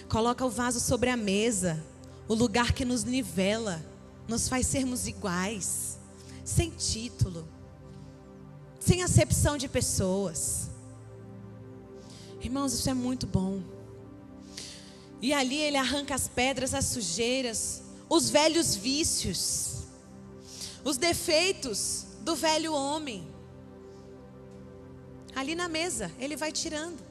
[0.07, 1.83] Coloca o vaso sobre a mesa,
[2.27, 3.83] o lugar que nos nivela,
[4.27, 5.97] nos faz sermos iguais,
[6.43, 7.47] sem título,
[8.79, 10.69] sem acepção de pessoas.
[12.39, 13.63] Irmãos, isso é muito bom.
[15.21, 19.83] E ali ele arranca as pedras, as sujeiras, os velhos vícios,
[20.83, 23.27] os defeitos do velho homem.
[25.35, 27.03] Ali na mesa, ele vai tirando.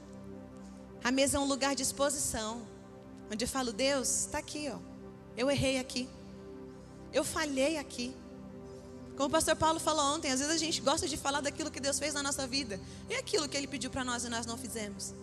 [1.03, 2.61] A mesa é um lugar de exposição.
[3.31, 4.79] Onde eu falo, Deus, está aqui, ó.
[5.37, 6.09] Eu errei aqui.
[7.13, 8.15] Eu falhei aqui.
[9.15, 11.79] Como o pastor Paulo falou ontem, às vezes a gente gosta de falar daquilo que
[11.79, 12.79] Deus fez na nossa vida.
[13.09, 15.13] E aquilo que Ele pediu para nós e nós não fizemos.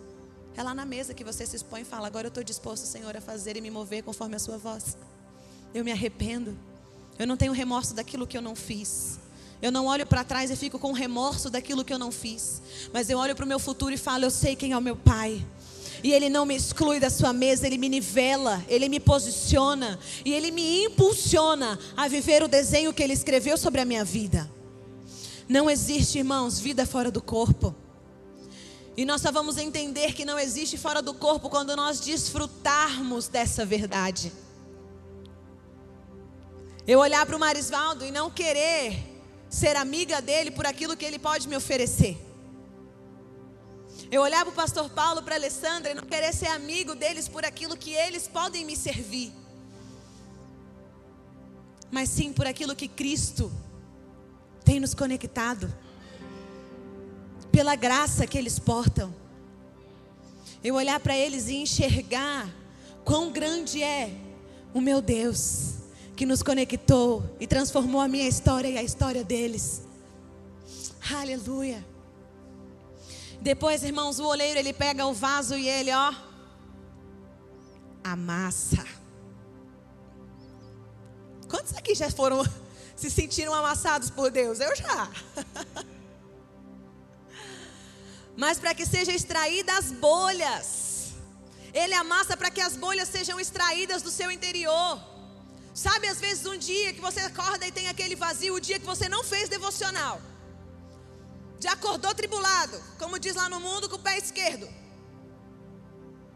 [0.55, 3.15] É lá na mesa que você se expõe e fala: Agora eu estou disposto, Senhor,
[3.15, 4.97] a fazer e me mover conforme a Sua voz.
[5.73, 6.57] Eu me arrependo.
[7.17, 9.19] Eu não tenho remorso daquilo que eu não fiz.
[9.61, 12.61] Eu não olho para trás e fico com remorso daquilo que eu não fiz.
[12.91, 14.95] Mas eu olho para o meu futuro e falo: Eu sei quem é o meu
[14.95, 15.43] Pai.
[16.03, 20.33] E Ele não me exclui da sua mesa, Ele me nivela, Ele me posiciona e
[20.33, 24.51] Ele me impulsiona a viver o desenho que Ele escreveu sobre a minha vida.
[25.47, 27.73] Não existe, irmãos, vida fora do corpo.
[28.95, 33.65] E nós só vamos entender que não existe fora do corpo quando nós desfrutarmos dessa
[33.65, 34.31] verdade.
[36.85, 39.13] Eu olhar para o Marisvaldo e não querer
[39.49, 42.17] ser amiga dele por aquilo que ele pode me oferecer.
[44.11, 47.27] Eu olhar para o pastor Paulo, para a Alessandra e não querer ser amigo deles
[47.27, 49.33] por aquilo que eles podem me servir.
[51.89, 53.51] Mas sim por aquilo que Cristo
[54.63, 55.73] tem nos conectado.
[57.53, 59.13] Pela graça que eles portam.
[60.63, 62.49] Eu olhar para eles e enxergar
[63.05, 64.11] quão grande é
[64.73, 65.75] o meu Deus
[66.15, 69.83] que nos conectou e transformou a minha história e a história deles.
[71.13, 71.85] Aleluia.
[73.39, 76.13] Depois, irmãos, o oleiro ele pega o vaso e ele, ó,
[78.03, 78.83] amassa.
[81.47, 82.43] Quantos aqui já foram,
[82.95, 84.59] se sentiram amassados por Deus?
[84.59, 85.11] Eu já.
[88.35, 91.13] Mas para que sejam extraídas as bolhas,
[91.73, 94.99] ele amassa para que as bolhas sejam extraídas do seu interior.
[95.73, 98.85] Sabe, às vezes, um dia que você acorda e tem aquele vazio, o dia que
[98.85, 100.21] você não fez devocional.
[101.59, 104.67] Já acordou tribulado, como diz lá no mundo, com o pé esquerdo.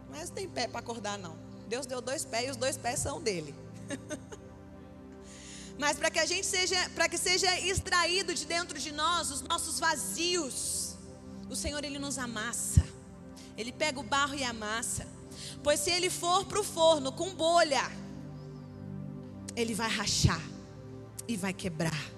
[0.09, 1.37] Mas não tem pé para acordar, não.
[1.67, 3.53] Deus deu dois pés e os dois pés são dele.
[5.77, 9.41] Mas para que a gente seja, para que seja extraído de dentro de nós os
[9.41, 10.76] nossos vazios,
[11.49, 12.83] o Senhor ele nos amassa.
[13.57, 15.07] Ele pega o barro e amassa.
[15.63, 17.91] Pois se ele for para o forno com bolha,
[19.55, 20.41] ele vai rachar.
[21.27, 22.11] e vai quebrar,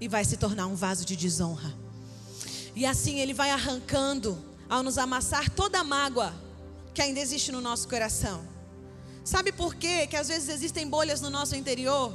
[0.00, 1.72] e vai se tornar um vaso de desonra.
[2.76, 6.34] E assim ele vai arrancando, ao nos amassar toda a mágoa
[6.94, 8.46] que ainda existe no nosso coração.
[9.24, 12.12] Sabe por quê que às vezes existem bolhas no nosso interior?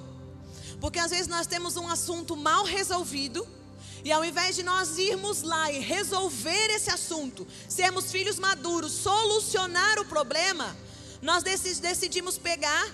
[0.80, 3.48] Porque às vezes nós temos um assunto mal resolvido.
[4.08, 10.00] E ao invés de nós irmos lá e resolver esse assunto, sermos filhos maduros, solucionar
[10.00, 10.74] o problema,
[11.22, 12.88] nós decidimos pegar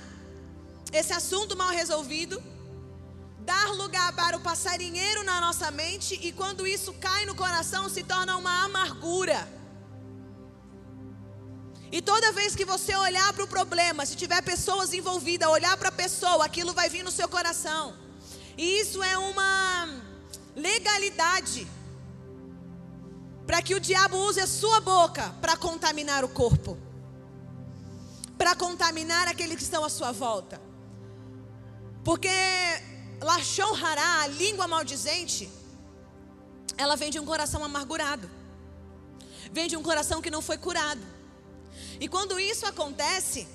[0.91, 2.41] esse assunto mal resolvido,
[3.41, 8.01] dar lugar para o passarinheiro na nossa mente, e quando isso cai no coração, se
[8.01, 9.47] torna uma amargura.
[11.91, 15.89] E toda vez que você olhar para o problema, se tiver pessoas envolvidas, olhar para
[15.89, 17.95] a pessoa, aquilo vai vir no seu coração.
[18.57, 20.02] E isso é uma
[20.55, 21.67] legalidade
[23.45, 26.77] para que o diabo use a sua boca para contaminar o corpo,
[28.37, 30.61] para contaminar aqueles que estão à sua volta.
[32.03, 32.29] Porque
[33.21, 35.49] Lachon Hará, a língua maldizente,
[36.77, 38.29] ela vem de um coração amargurado,
[39.51, 41.01] vem de um coração que não foi curado.
[41.99, 43.47] E quando isso acontece,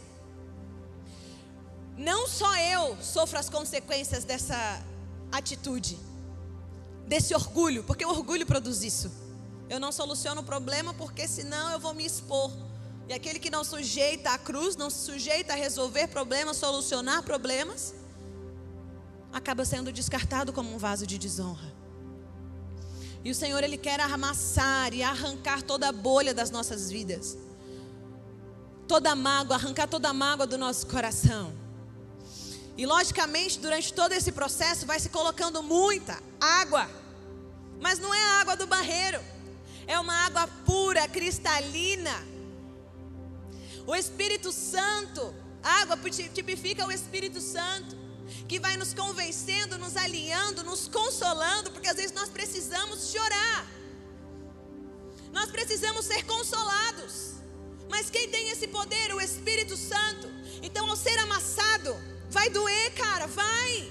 [1.96, 4.82] não só eu sofro as consequências dessa
[5.32, 5.98] atitude,
[7.08, 9.10] desse orgulho, porque o orgulho produz isso.
[9.68, 12.50] Eu não soluciono o problema porque senão eu vou me expor.
[13.08, 17.94] E aquele que não sujeita a cruz, não se sujeita a resolver problemas, solucionar problemas,
[19.32, 21.72] acaba sendo descartado como um vaso de desonra.
[23.24, 27.36] E o Senhor, Ele quer amassar e arrancar toda a bolha das nossas vidas
[28.88, 31.52] toda a mágoa, arrancar toda a mágoa do nosso coração.
[32.78, 36.88] E logicamente, durante todo esse processo, vai se colocando muita água.
[37.80, 39.20] Mas não é a água do barreiro,
[39.84, 42.24] é uma água pura, cristalina.
[43.84, 45.98] O Espírito Santo, água
[46.32, 47.96] tipifica o Espírito Santo,
[48.46, 53.66] que vai nos convencendo, nos alinhando, nos consolando, porque às vezes nós precisamos chorar,
[55.32, 57.38] nós precisamos ser consolados.
[57.90, 59.14] Mas quem tem esse poder?
[59.14, 60.28] O Espírito Santo.
[60.62, 61.96] Então, ao ser amassado,
[62.30, 63.90] vai doer, cara, vai.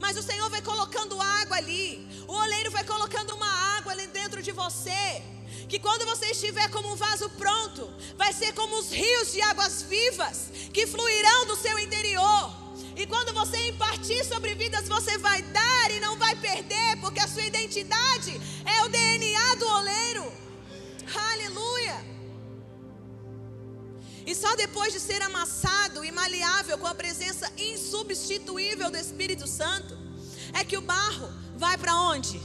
[0.00, 2.06] Mas o Senhor vai colocando água ali.
[2.26, 5.22] O oleiro vai colocando uma água ali dentro de você.
[5.68, 9.82] Que quando você estiver como um vaso pronto, vai ser como os rios de águas
[9.82, 12.64] vivas que fluirão do seu interior.
[12.96, 17.26] E quando você impartir sobre vidas, você vai dar e não vai perder, porque a
[17.28, 19.33] sua identidade é o DNA
[24.44, 29.96] só depois de ser amassado e maleável com a presença insubstituível do Espírito Santo,
[30.52, 32.38] é que o barro vai para onde?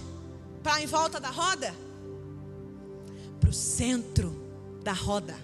[0.64, 1.76] Para em volta da roda?
[3.41, 4.34] Para o centro
[4.82, 5.36] da roda.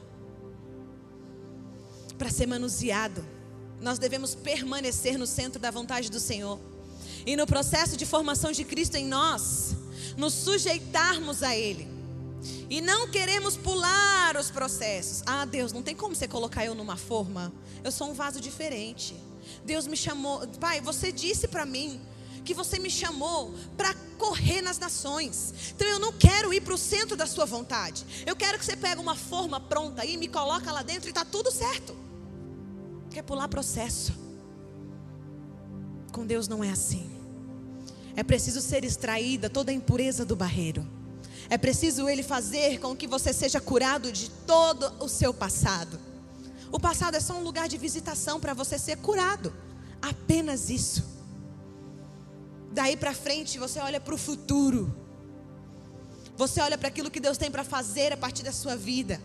[2.18, 3.26] Para ser manuseado.
[3.82, 6.58] Nós devemos permanecer no centro da vontade do Senhor.
[7.26, 9.76] E no processo de formação de Cristo em nós,
[10.16, 11.95] nos sujeitarmos a Ele
[12.70, 15.24] e não queremos pular os processos.
[15.26, 17.54] Ah, Deus, não tem como você colocar eu numa forma.
[17.84, 19.16] Eu sou um vaso diferente.
[19.64, 20.48] Deus me chamou.
[20.60, 22.02] Pai, você disse para mim
[22.44, 25.74] que você me chamou para correr nas nações.
[25.76, 28.06] Então eu não quero ir para o centro da sua vontade.
[28.26, 31.26] Eu quero que você pegue uma forma pronta e me coloca lá dentro e está
[31.26, 31.96] tudo certo.
[33.10, 34.14] Quer pular processo?
[36.12, 37.10] Com Deus não é assim.
[38.16, 40.88] É preciso ser extraída toda a impureza do barreiro.
[41.50, 46.00] É preciso Ele fazer com que você seja curado de todo o seu passado.
[46.72, 49.54] O passado é só um lugar de visitação para você ser curado.
[50.02, 51.04] Apenas isso.
[52.72, 54.94] Daí para frente você olha para o futuro.
[56.36, 59.22] Você olha para aquilo que Deus tem para fazer a partir da sua vida.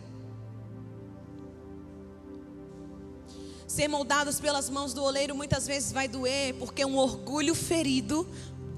[3.67, 8.29] Ser moldados pelas mãos do oleiro muitas vezes vai doer, porque um orgulho ferido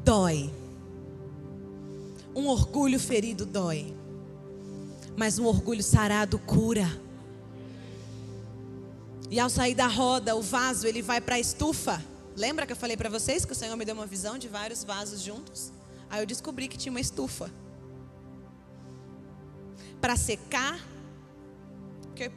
[0.05, 0.53] dói.
[2.35, 3.95] Um orgulho ferido dói,
[5.16, 6.87] mas um orgulho sarado cura.
[9.30, 12.03] E ao sair da roda, o vaso ele vai para a estufa.
[12.37, 14.85] Lembra que eu falei para vocês que o Senhor me deu uma visão de vários
[14.85, 15.72] vasos juntos?
[16.09, 17.51] Aí eu descobri que tinha uma estufa
[20.01, 20.78] para secar,
[22.03, 22.30] porque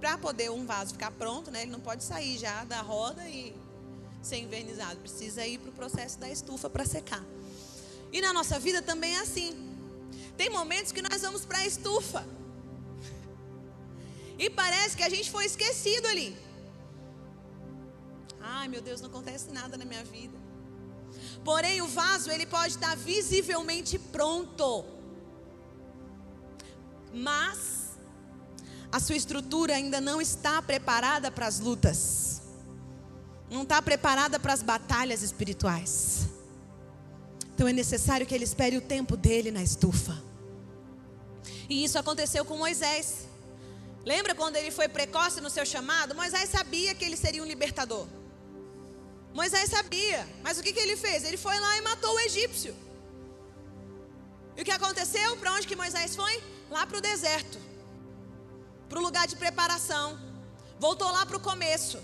[0.00, 3.54] para poder um vaso ficar pronto, né, ele não pode sair já da roda e
[4.22, 7.22] ser invernizado, precisa ir para o processo da estufa para secar.
[8.12, 9.50] E na nossa vida também é assim.
[10.36, 12.26] Tem momentos que nós vamos para a estufa.
[14.38, 16.36] E parece que a gente foi esquecido ali.
[18.40, 20.36] Ai, meu Deus, não acontece nada na minha vida.
[21.44, 24.84] Porém, o vaso, ele pode estar visivelmente pronto.
[27.12, 27.98] Mas
[28.90, 32.40] a sua estrutura ainda não está preparada para as lutas.
[33.50, 36.29] não está preparada para as batalhas espirituais.
[37.60, 40.16] Então é necessário que ele espere o tempo dele na estufa.
[41.68, 43.26] E isso aconteceu com Moisés.
[44.02, 46.14] Lembra quando ele foi precoce no seu chamado?
[46.14, 48.06] Moisés sabia que ele seria um libertador.
[49.34, 51.22] Moisés sabia, mas o que, que ele fez?
[51.22, 52.74] Ele foi lá e matou o egípcio.
[54.56, 55.36] E o que aconteceu?
[55.36, 56.42] Para onde que Moisés foi?
[56.70, 57.58] Lá para o deserto,
[58.88, 60.18] para o lugar de preparação.
[60.78, 62.00] Voltou lá para o começo.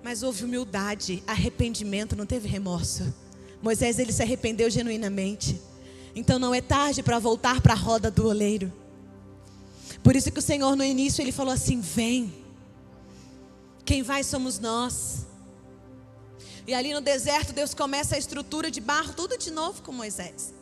[0.00, 3.12] Mas houve humildade, arrependimento, não teve remorso.
[3.62, 5.60] Moisés ele se arrependeu genuinamente.
[6.14, 8.72] Então não é tarde para voltar para a roda do oleiro.
[10.02, 12.32] Por isso que o Senhor no início ele falou assim: "Vem".
[13.84, 15.26] Quem vai somos nós.
[16.66, 20.54] E ali no deserto Deus começa a estrutura de barro tudo de novo com Moisés.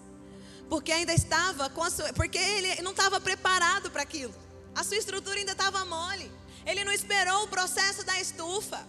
[0.69, 4.35] Porque ainda estava sua, porque ele não estava preparado para aquilo.
[4.75, 6.31] A sua estrutura ainda estava mole.
[6.67, 8.87] Ele não esperou o processo da estufa.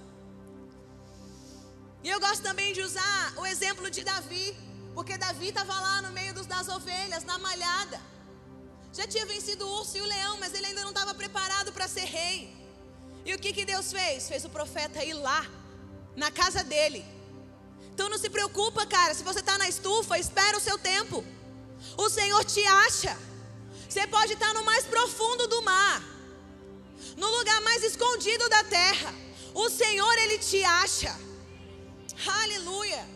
[2.04, 4.56] E eu gosto também de usar o exemplo de Davi,
[4.94, 8.00] porque Davi estava lá no meio dos, das ovelhas, na malhada.
[8.94, 11.88] Já tinha vencido o urso e o leão, mas ele ainda não estava preparado para
[11.88, 12.56] ser rei.
[13.26, 14.28] E o que, que Deus fez?
[14.28, 15.46] Fez o profeta ir lá,
[16.16, 17.06] na casa dele.
[17.94, 19.14] Então não se preocupa, cara.
[19.14, 21.24] Se você está na estufa, espera o seu tempo.
[21.98, 23.18] O Senhor te acha.
[23.88, 26.04] Você pode estar no mais profundo do mar,
[27.18, 29.14] no lugar mais escondido da terra.
[29.54, 31.14] O Senhor, Ele te acha.
[32.28, 33.08] Aleluia.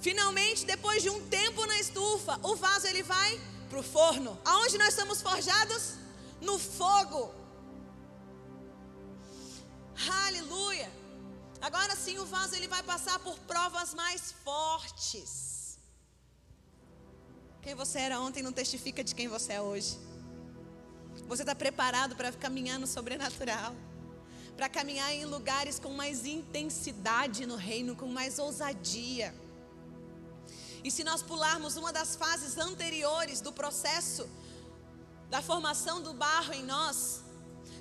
[0.00, 4.38] Finalmente, depois de um tempo na estufa, o vaso ele vai para o forno.
[4.44, 5.94] Aonde nós somos forjados?
[6.40, 7.34] No fogo.
[10.26, 10.90] Aleluia.
[11.60, 15.78] Agora sim, o vaso ele vai passar por provas mais fortes.
[17.60, 19.98] Quem você era ontem não testifica de quem você é hoje.
[21.28, 23.74] Você está preparado para caminhar no sobrenatural
[24.60, 29.34] para caminhar em lugares com mais intensidade no reino, com mais ousadia.
[30.84, 34.28] E se nós pularmos uma das fases anteriores do processo
[35.30, 37.22] da formação do barro em nós,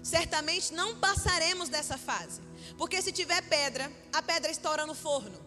[0.02, 2.40] certamente não passaremos dessa fase.
[2.78, 5.38] Porque se tiver pedra, a pedra estoura no forno.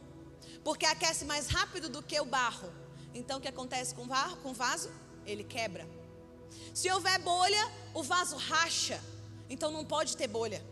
[0.63, 2.71] Porque aquece mais rápido do que o barro.
[3.15, 4.03] Então o que acontece com
[4.51, 4.91] o vaso?
[5.25, 5.89] Ele quebra.
[6.75, 9.03] Se houver bolha, o vaso racha.
[9.49, 10.63] Então não pode ter bolha.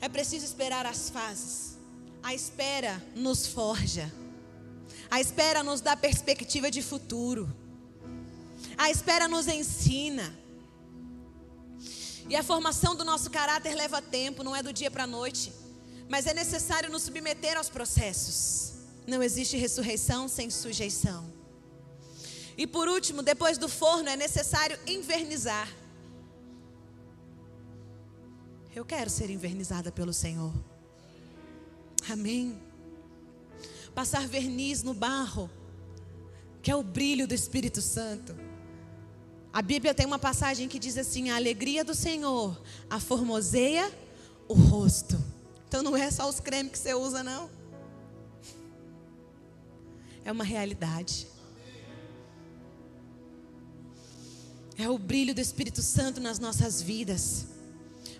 [0.00, 1.76] É preciso esperar as fases.
[2.22, 4.12] A espera nos forja.
[5.10, 7.52] A espera nos dá perspectiva de futuro.
[8.76, 10.34] A espera nos ensina.
[12.28, 15.52] E a formação do nosso caráter leva tempo, não é do dia para a noite.
[16.08, 18.72] Mas é necessário nos submeter aos processos.
[19.06, 21.32] Não existe ressurreição sem sujeição.
[22.56, 25.68] E por último, depois do forno, é necessário invernizar.
[28.74, 30.52] Eu quero ser invernizada pelo Senhor.
[32.08, 32.58] Amém.
[33.94, 35.50] Passar verniz no barro,
[36.62, 38.36] que é o brilho do Espírito Santo.
[39.52, 43.90] A Bíblia tem uma passagem que diz assim: a alegria do Senhor a formoseia
[44.46, 45.22] o rosto.
[45.68, 47.50] Então não é só os cremes que você usa, não.
[50.24, 51.26] É uma realidade.
[54.76, 57.46] É o brilho do Espírito Santo nas nossas vidas.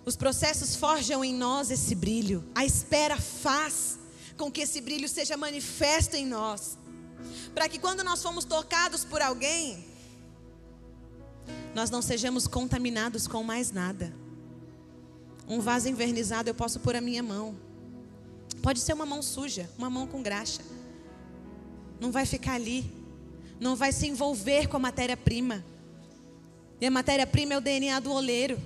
[0.05, 2.45] Os processos forjam em nós esse brilho.
[2.55, 3.99] A espera faz
[4.37, 6.79] com que esse brilho seja manifesto em nós.
[7.55, 9.85] Para que quando nós fomos tocados por alguém,
[11.75, 14.15] nós não sejamos contaminados com mais nada.
[15.49, 17.57] Um vaso envernizado eu posso pôr a minha mão.
[18.63, 20.63] Pode ser uma mão suja, uma mão com graxa.
[22.01, 22.91] Não vai ficar ali.
[23.61, 25.65] Não vai se envolver com a matéria-prima.
[26.81, 28.61] E a matéria-prima é o DNA do oleiro.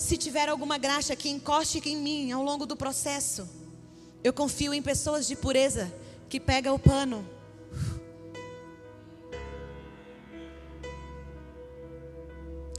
[0.00, 3.46] Se tiver alguma graxa que encoste em mim ao longo do processo,
[4.24, 5.92] eu confio em pessoas de pureza
[6.26, 7.22] que pega o pano.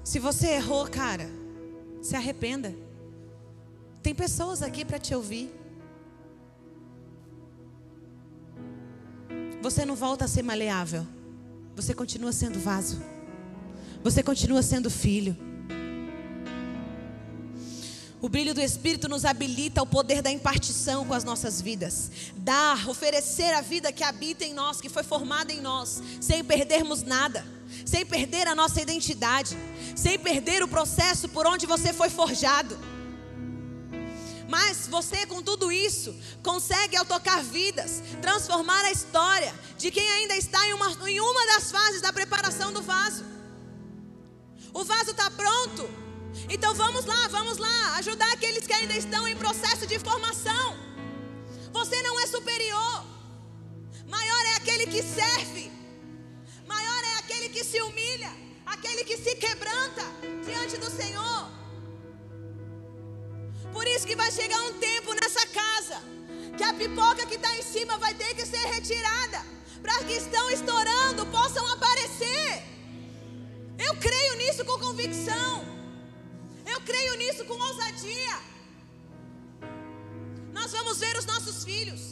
[0.03, 1.29] Se você errou, cara,
[2.01, 2.73] se arrependa.
[4.01, 5.53] Tem pessoas aqui para te ouvir.
[9.61, 11.05] Você não volta a ser maleável.
[11.75, 12.99] Você continua sendo vaso.
[14.03, 15.50] Você continua sendo filho.
[18.21, 22.11] O brilho do Espírito nos habilita ao poder da impartição com as nossas vidas.
[22.37, 27.01] Dar, oferecer a vida que habita em nós, que foi formada em nós, sem perdermos
[27.01, 27.43] nada,
[27.83, 29.57] sem perder a nossa identidade,
[29.95, 32.77] sem perder o processo por onde você foi forjado.
[34.47, 40.35] Mas você, com tudo isso, consegue, ao tocar vidas, transformar a história de quem ainda
[40.35, 43.25] está em uma, em uma das fases da preparação do vaso.
[44.71, 46.10] O vaso está pronto.
[46.49, 50.77] Então vamos lá, vamos lá, ajudar aqueles que ainda estão em processo de formação.
[51.71, 53.05] Você não é superior.
[54.07, 55.71] Maior é aquele que serve.
[56.65, 58.31] Maior é aquele que se humilha,
[58.65, 60.03] aquele que se quebranta
[60.45, 61.49] diante do Senhor.
[63.73, 66.01] Por isso que vai chegar um tempo nessa casa
[66.57, 69.39] que a pipoca que está em cima vai ter que ser retirada
[69.81, 71.10] para que estão estourando
[81.71, 82.03] filhos.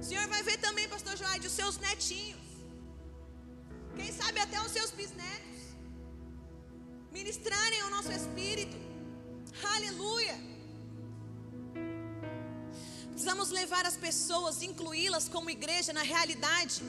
[0.00, 2.46] O Senhor vai ver também, Pastor Joaide, os seus netinhos.
[3.98, 5.60] Quem sabe até os seus bisnetos.
[7.18, 8.76] Ministrarem o nosso espírito.
[9.74, 10.36] Aleluia.
[13.10, 16.82] Precisamos levar as pessoas, incluí-las como igreja na realidade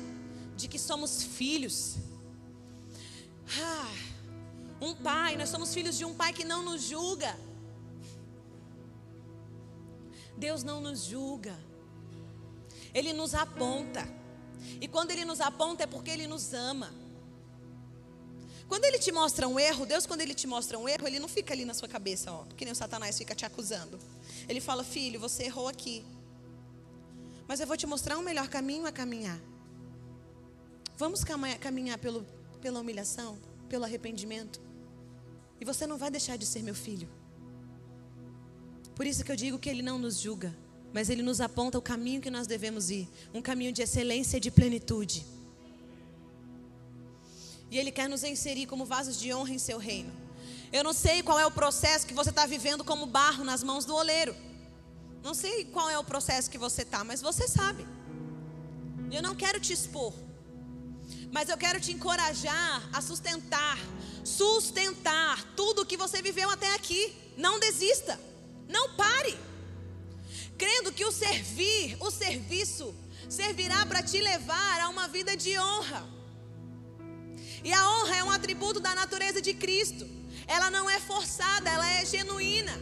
[0.60, 1.78] de que somos filhos.
[3.74, 3.94] Ah,
[4.88, 7.32] um pai, nós somos filhos de um pai que não nos julga.
[10.46, 11.56] Deus não nos julga.
[12.96, 14.04] Ele nos aponta.
[14.84, 16.92] E quando ele nos aponta é porque ele nos ama.
[18.68, 21.28] Quando ele te mostra um erro, Deus, quando ele te mostra um erro, ele não
[21.28, 24.00] fica ali na sua cabeça, ó, que nem o Satanás fica te acusando.
[24.50, 26.04] Ele fala: Filho, você errou aqui.
[27.48, 29.39] Mas eu vou te mostrar um melhor caminho a caminhar.
[30.98, 31.24] Vamos
[31.60, 32.26] caminhar pelo,
[32.62, 33.38] pela humilhação,
[33.70, 34.60] pelo arrependimento.
[35.60, 37.20] E você não vai deixar de ser meu filho.
[38.96, 40.56] Por isso que eu digo que ele não nos julga,
[40.94, 44.39] mas ele nos aponta o caminho que nós devemos ir um caminho de excelência e
[44.39, 45.26] de plenitude.
[47.72, 50.12] E Ele quer nos inserir como vasos de honra em seu reino.
[50.74, 53.86] Eu não sei qual é o processo que você está vivendo como barro nas mãos
[53.86, 54.36] do oleiro.
[55.24, 57.88] Não sei qual é o processo que você está, mas você sabe.
[59.10, 60.14] Eu não quero te expor,
[61.32, 63.78] mas eu quero te encorajar a sustentar,
[64.24, 67.16] sustentar tudo o que você viveu até aqui.
[67.38, 68.20] Não desista,
[68.72, 69.38] não pare.
[70.57, 72.95] Crendo que o servir, o serviço,
[73.30, 76.07] servirá para te levar a uma vida de honra.
[77.63, 80.07] E a honra é um atributo da natureza de Cristo.
[80.47, 82.76] Ela não é forçada, ela é genuína.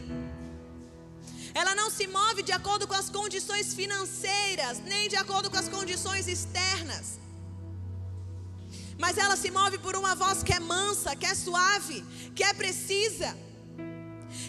[1.52, 5.68] Ela não se move de acordo com as condições financeiras, nem de acordo com as
[5.68, 7.18] condições externas.
[8.96, 12.52] Mas ela se move por uma voz que é mansa, que é suave, que é
[12.52, 13.36] precisa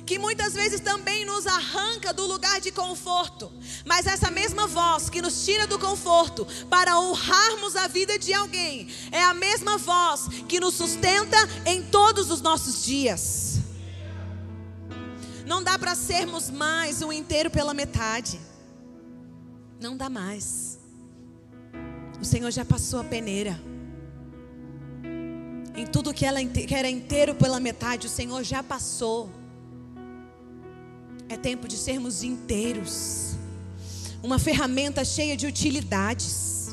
[0.06, 3.52] que muitas vezes também nos arranca do lugar de conforto.
[3.86, 8.88] Mas essa mesma voz que nos tira do conforto para honrarmos a vida de alguém,
[9.12, 13.60] é a mesma voz que nos sustenta em todos os nossos dias.
[15.46, 18.40] Não dá para sermos mais um inteiro pela metade.
[19.80, 20.80] Não dá mais.
[22.22, 23.60] O Senhor já passou a peneira.
[25.76, 29.41] Em tudo que, ela, que era inteiro pela metade, o Senhor já passou.
[31.32, 33.36] É tempo de sermos inteiros.
[34.22, 36.68] Uma ferramenta cheia de utilidades.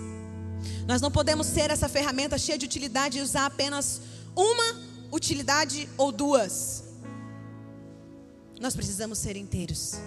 [0.84, 4.00] Nós não podemos ser essa ferramenta cheia de utilidade e usar apenas
[4.34, 4.68] uma
[5.12, 6.82] utilidade ou duas.
[8.60, 10.00] Nós precisamos ser inteiros.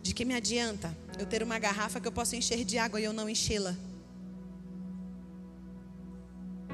[0.00, 3.04] De que me adianta eu ter uma garrafa que eu posso encher de água e
[3.04, 3.74] eu não enchê-la?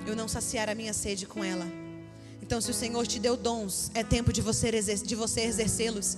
[0.06, 1.87] Eu não saciar a minha sede com ela.
[2.48, 6.16] Então, se o Senhor te deu dons, é tempo de você, de você exercê-los.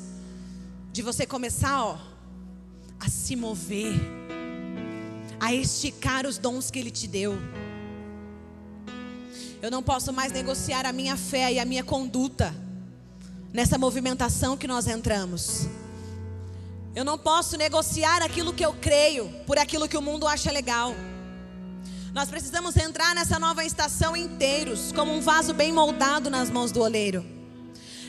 [0.93, 1.99] De você começar, ó,
[3.01, 3.95] a se mover,
[5.41, 7.37] a esticar os dons que Ele te deu.
[9.61, 12.55] Eu não posso mais negociar a minha fé e a minha conduta
[13.53, 15.67] nessa movimentação que nós entramos.
[16.95, 20.95] Eu não posso negociar aquilo que eu creio por aquilo que o mundo acha legal.
[22.13, 26.81] Nós precisamos entrar nessa nova estação inteiros, como um vaso bem moldado nas mãos do
[26.81, 27.25] oleiro.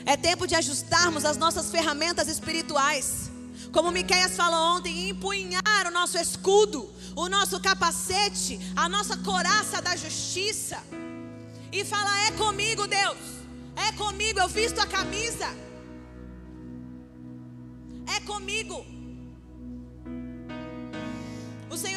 [0.04, 3.30] É tempo de ajustarmos as nossas ferramentas espirituais.
[3.70, 9.94] Como Miqueias falou ontem, empunhar o nosso escudo, o nosso capacete, a nossa coraça da
[9.94, 10.82] justiça.
[11.70, 13.18] E falar: é comigo, Deus.
[13.76, 15.46] É comigo, eu visto a camisa.
[18.16, 18.84] É comigo.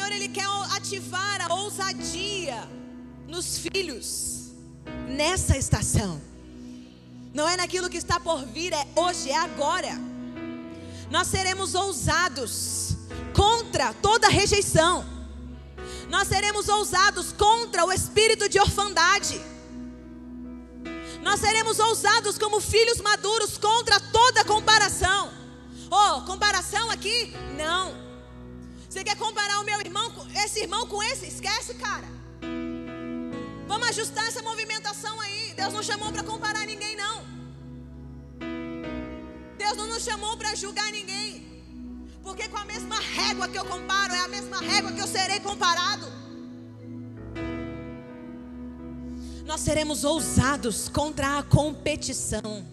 [0.06, 0.46] Senhor ele quer
[0.76, 2.68] ativar a ousadia
[3.26, 4.52] nos filhos
[5.08, 6.22] nessa estação.
[7.34, 9.98] Não é naquilo que está por vir, é hoje, é agora.
[11.10, 12.96] Nós seremos ousados
[13.34, 15.04] contra toda rejeição.
[16.08, 19.40] Nós seremos ousados contra o espírito de orfandade.
[21.20, 25.32] Nós seremos ousados como filhos maduros contra toda comparação.
[25.90, 27.34] Oh, comparação aqui?
[27.56, 28.05] Não.
[28.96, 30.10] Você quer comparar o meu irmão,
[30.42, 31.26] esse irmão com esse?
[31.26, 32.08] Esquece, cara.
[33.68, 35.52] Vamos ajustar essa movimentação aí.
[35.54, 37.22] Deus não chamou para comparar ninguém, não.
[39.58, 41.62] Deus não nos chamou para julgar ninguém.
[42.22, 45.40] Porque com a mesma régua que eu comparo, é a mesma régua que eu serei
[45.40, 46.06] comparado.
[49.44, 52.66] Nós seremos ousados contra a competição.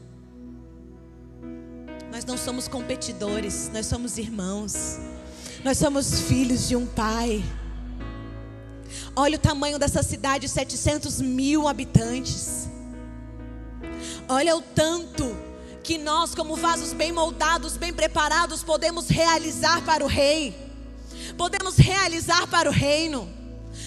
[2.10, 5.00] Nós não somos competidores, nós somos irmãos.
[5.64, 7.44] Nós somos filhos de um pai.
[9.16, 12.68] Olha o tamanho dessa cidade, 700 mil habitantes.
[14.28, 15.36] Olha o tanto
[15.82, 20.54] que nós, como vasos bem moldados, bem preparados, podemos realizar para o Rei.
[21.38, 23.28] Podemos realizar para o reino.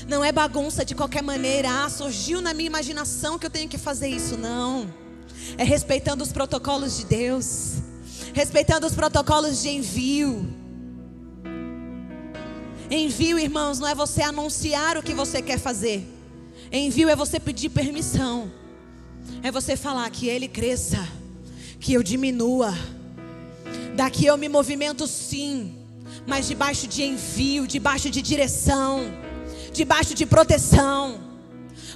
[0.09, 1.69] Não é bagunça de qualquer maneira.
[1.71, 4.37] Ah, surgiu na minha imaginação que eu tenho que fazer isso.
[4.39, 4.93] Não.
[5.59, 7.75] É respeitando os protocolos de Deus.
[8.33, 10.66] Respeitando os protocolos de envio.
[12.91, 16.07] Envio, irmãos, não é você anunciar o que você quer fazer.
[16.71, 18.51] Envio é você pedir permissão.
[19.43, 21.07] É você falar que ele cresça,
[21.81, 22.73] que eu diminua.
[23.97, 25.75] Daqui eu me movimento sim,
[26.27, 29.13] mas debaixo de envio, debaixo de direção,
[29.73, 31.21] debaixo de proteção.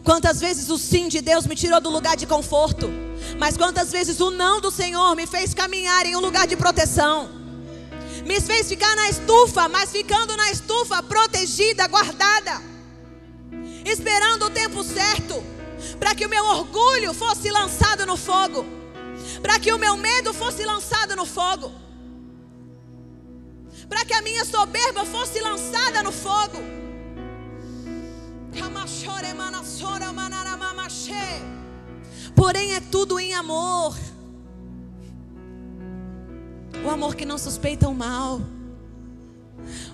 [0.03, 2.91] Quantas vezes o sim de Deus me tirou do lugar de conforto,
[3.39, 7.40] mas quantas vezes o não do Senhor me fez caminhar em um lugar de proteção
[8.25, 12.61] me fez ficar na estufa, mas ficando na estufa protegida, guardada,
[13.85, 15.43] esperando o tempo certo,
[15.99, 18.65] para que o meu orgulho fosse lançado no fogo,
[19.43, 21.73] para que o meu medo fosse lançado no fogo,
[23.89, 26.59] para que a minha soberba fosse lançada no fogo.
[32.35, 33.95] Porém, é tudo em amor.
[36.85, 38.41] O amor que não suspeita o mal.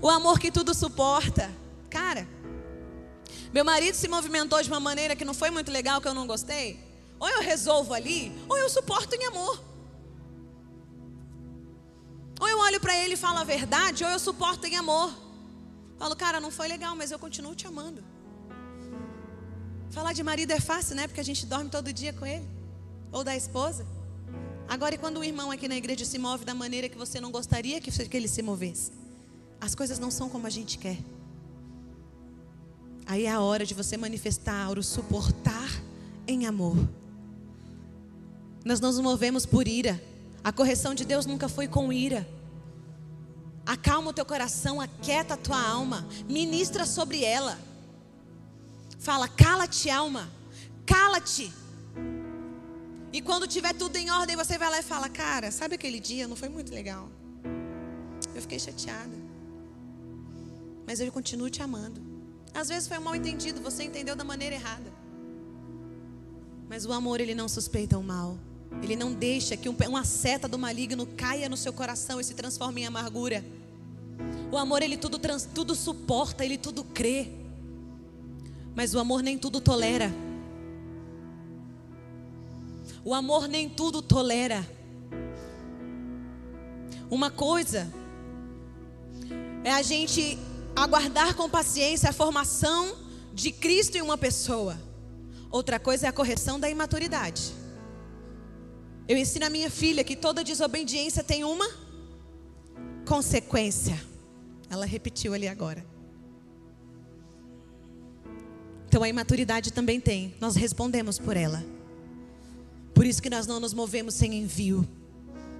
[0.00, 1.50] O amor que tudo suporta.
[1.90, 2.26] Cara,
[3.52, 6.26] meu marido se movimentou de uma maneira que não foi muito legal, que eu não
[6.26, 6.78] gostei.
[7.18, 9.62] Ou eu resolvo ali, ou eu suporto em amor.
[12.38, 15.12] Ou eu olho para ele e falo a verdade, ou eu suporto em amor.
[15.98, 18.04] Falo, cara, não foi legal, mas eu continuo te amando.
[19.90, 21.06] Falar de marido é fácil, né?
[21.06, 22.46] Porque a gente dorme todo dia com ele.
[23.10, 23.86] Ou da esposa.
[24.68, 27.30] Agora, e quando o irmão aqui na igreja se move da maneira que você não
[27.30, 28.90] gostaria que ele se movesse?
[29.60, 30.98] As coisas não são como a gente quer.
[33.06, 35.70] Aí é a hora de você manifestar o suportar
[36.26, 36.76] em amor.
[38.64, 40.02] Nós não nos movemos por ira.
[40.42, 42.28] A correção de Deus nunca foi com ira.
[43.64, 47.58] Acalma o teu coração, aquieta a tua alma, ministra sobre ela.
[48.98, 50.28] Fala, cala-te, alma,
[50.84, 51.52] cala-te.
[53.16, 56.28] E quando tiver tudo em ordem, você vai lá e fala: Cara, sabe aquele dia?
[56.28, 57.08] Não foi muito legal.
[58.34, 59.16] Eu fiquei chateada.
[60.86, 61.98] Mas eu continuo te amando.
[62.52, 64.92] Às vezes foi um mal entendido, você entendeu da maneira errada.
[66.68, 68.36] Mas o amor, ele não suspeita o mal.
[68.82, 72.82] Ele não deixa que uma seta do maligno caia no seu coração e se transforme
[72.82, 73.42] em amargura.
[74.52, 75.18] O amor, ele tudo,
[75.54, 77.30] tudo suporta, ele tudo crê.
[78.74, 80.12] Mas o amor nem tudo tolera.
[83.06, 84.68] O amor nem tudo tolera.
[87.08, 87.88] Uma coisa
[89.62, 90.36] é a gente
[90.74, 92.96] aguardar com paciência a formação
[93.32, 94.76] de Cristo em uma pessoa.
[95.52, 97.52] Outra coisa é a correção da imaturidade.
[99.06, 101.70] Eu ensino a minha filha que toda desobediência tem uma
[103.06, 104.02] consequência.
[104.68, 105.86] Ela repetiu ali agora.
[108.88, 110.34] Então a imaturidade também tem.
[110.40, 111.75] Nós respondemos por ela.
[112.96, 114.88] Por isso que nós não nos movemos sem envio.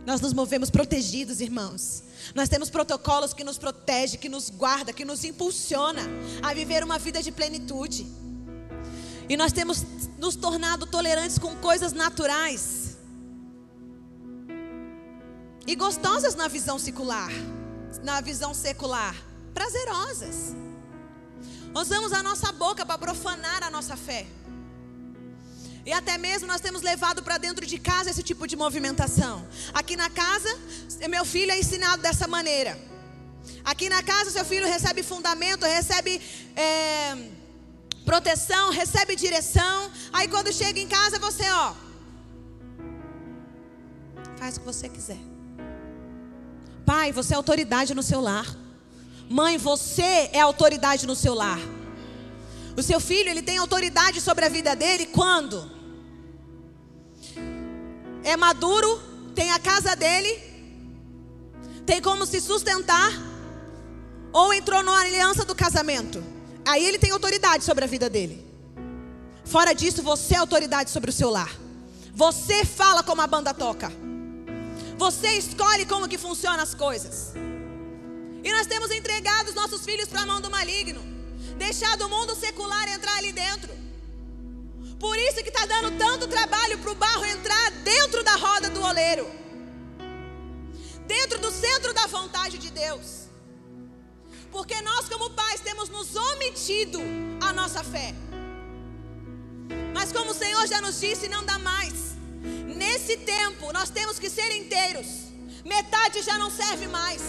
[0.07, 2.03] Nós nos movemos protegidos, irmãos.
[2.35, 6.01] Nós temos protocolos que nos protege, que nos guarda, que nos impulsiona
[6.43, 8.07] a viver uma vida de plenitude.
[9.29, 9.85] E nós temos
[10.19, 12.97] nos tornado tolerantes com coisas naturais
[15.67, 17.31] e gostosas na visão secular,
[18.03, 19.15] na visão secular,
[19.53, 20.55] prazerosas.
[21.75, 24.27] Usamos a nossa boca para profanar a nossa fé.
[25.87, 29.47] E até mesmo nós temos levado para dentro de casa esse tipo de movimentação.
[29.73, 30.59] Aqui na casa,
[31.09, 32.77] meu filho é ensinado dessa maneira.
[33.65, 36.21] Aqui na casa, seu filho recebe fundamento, recebe
[36.57, 37.29] é,
[38.05, 39.89] proteção, recebe direção.
[40.13, 41.73] Aí quando chega em casa, você, ó,
[44.37, 45.21] faz o que você quiser.
[46.85, 48.47] Pai, você é autoridade no seu lar.
[49.31, 51.61] Mãe, você é autoridade no seu lar.
[52.77, 55.76] O seu filho, ele tem autoridade sobre a vida dele quando?
[58.27, 59.01] É maduro,
[59.37, 60.37] tem a casa dele,
[61.87, 63.13] tem como se sustentar,
[64.33, 66.23] ou entrou na aliança do casamento.
[66.67, 68.45] Aí ele tem autoridade sobre a vida dele.
[69.45, 71.55] Fora disso, você é autoridade sobre o seu lar.
[72.13, 73.93] Você fala como a banda toca.
[74.99, 77.33] Você escolhe como que funcionam as coisas.
[78.43, 81.01] E nós temos entregado os nossos filhos para a mão do maligno.
[81.57, 83.76] Deixado o mundo secular entrar ali dentro.
[84.99, 88.83] Por isso que está dando tanto trabalho para o barro entrar dentro da roda do
[88.83, 89.31] oleiro.
[91.07, 93.27] Dentro do centro da vontade de Deus.
[94.51, 97.01] Porque nós, como pais, temos nos omitido
[97.41, 98.15] a nossa fé.
[99.93, 102.17] Mas como o Senhor já nos disse, não dá mais.
[102.75, 105.27] Nesse tempo, nós temos que ser inteiros.
[105.65, 107.23] Metade já não serve mais.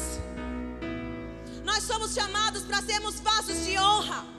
[1.64, 4.37] Nós somos chamados para sermos vasos de honra.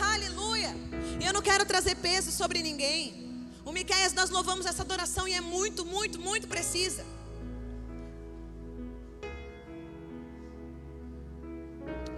[0.00, 0.74] Aleluia.
[1.24, 3.50] Eu não quero trazer peso sobre ninguém.
[3.64, 7.04] O Miqueias, nós louvamos essa adoração e é muito, muito, muito precisa.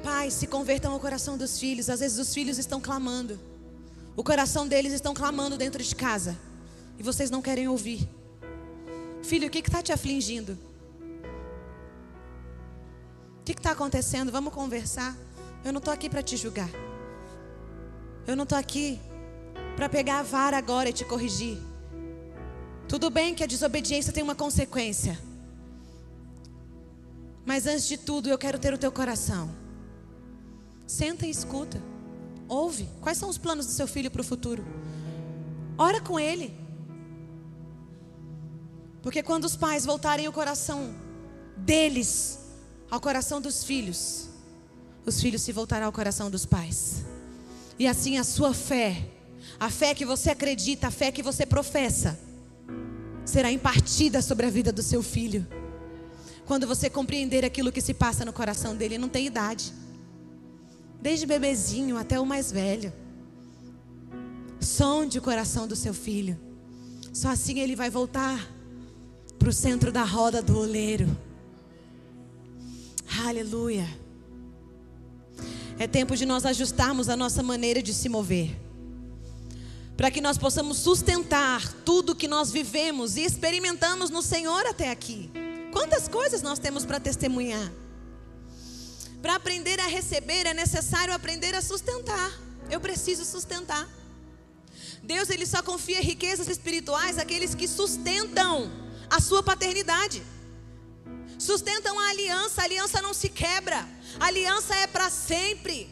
[0.03, 1.91] Pais, se convertam ao coração dos filhos.
[1.91, 3.39] Às vezes os filhos estão clamando.
[4.17, 6.39] O coração deles estão clamando dentro de casa.
[6.99, 8.09] E vocês não querem ouvir.
[9.23, 10.57] Filho, o que está te afligindo?
[13.41, 14.31] O que está acontecendo?
[14.31, 15.17] Vamos conversar.
[15.65, 16.71] Eu não estou aqui para te julgar.
[18.27, 19.01] Eu não estou aqui
[19.77, 21.59] para pegar a vara agora e te corrigir.
[22.89, 25.19] Tudo bem que a desobediência tem uma consequência.
[27.45, 29.51] Mas antes de tudo, eu quero ter o teu coração.
[30.87, 31.81] Senta e escuta.
[32.49, 32.89] Ouve.
[33.01, 34.65] Quais são os planos do seu filho para o futuro?
[35.77, 36.55] Ora com ele.
[39.03, 40.95] Porque quando os pais voltarem o coração
[41.57, 42.39] deles
[42.91, 44.29] ao coração dos filhos,
[45.05, 47.05] os filhos se voltarão ao coração dos pais.
[47.79, 49.09] E assim a sua fé,
[49.59, 52.19] a fé que você acredita, a fé que você professa,
[53.25, 55.47] será impartida sobre a vida do seu filho.
[56.47, 59.73] Quando você compreender aquilo que se passa no coração dele, não tem idade.
[61.01, 62.93] Desde bebezinho até o mais velho.
[64.61, 66.39] Sonde o coração do seu filho.
[67.13, 68.51] Só assim ele vai voltar
[69.39, 71.07] para o centro da roda do oleiro.
[73.27, 73.87] Aleluia.
[75.79, 78.57] É tempo de nós ajustarmos a nossa maneira de se mover.
[79.97, 85.31] Para que nós possamos sustentar tudo que nós vivemos e experimentamos no Senhor até aqui.
[85.73, 87.73] Quantas coisas nós temos para testemunhar?
[89.21, 92.33] Para aprender a receber é necessário aprender a sustentar.
[92.71, 93.89] Eu preciso sustentar.
[95.03, 98.71] Deus ele só confia riquezas espirituais àqueles que sustentam
[99.11, 100.23] a sua paternidade.
[101.39, 103.87] Sustentam a aliança, a aliança não se quebra.
[104.21, 105.91] A aliança é para sempre.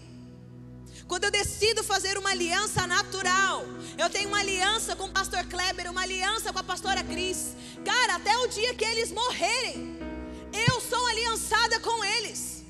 [1.06, 3.64] Quando eu decido fazer uma aliança natural,
[3.98, 7.54] eu tenho uma aliança com o pastor Kleber, uma aliança com a pastora Cris.
[7.84, 9.98] Cara, até o dia que eles morrerem,
[10.68, 12.64] eu sou aliançada com eles.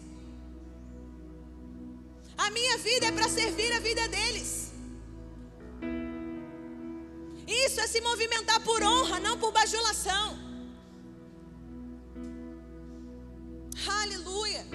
[2.37, 4.73] A minha vida é para servir a vida deles.
[7.47, 10.52] Isso é se movimentar por honra, não por bajulação.
[13.87, 14.67] Aleluia.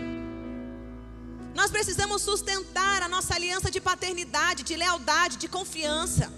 [1.53, 6.31] Nós precisamos sustentar a nossa aliança de paternidade, de lealdade, de confiança.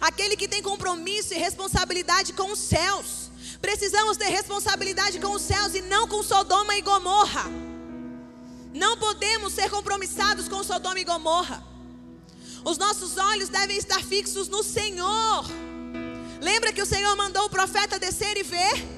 [0.00, 3.30] Aquele que tem compromisso e responsabilidade com os céus.
[3.60, 7.44] Precisamos ter responsabilidade com os céus e não com Sodoma e Gomorra.
[8.74, 11.64] Não podemos ser compromissados com Sodoma e Gomorra.
[12.64, 15.44] Os nossos olhos devem estar fixos no Senhor.
[16.40, 18.97] Lembra que o Senhor mandou o profeta descer e ver?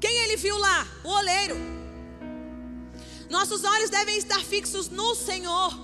[0.00, 0.86] Quem ele viu lá?
[1.04, 1.56] O oleiro.
[3.28, 5.78] Nossos olhos devem estar fixos no Senhor.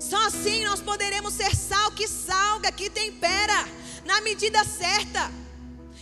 [0.00, 3.64] Só assim nós poderemos ser sal que salga, que tempera,
[4.04, 5.30] na medida certa.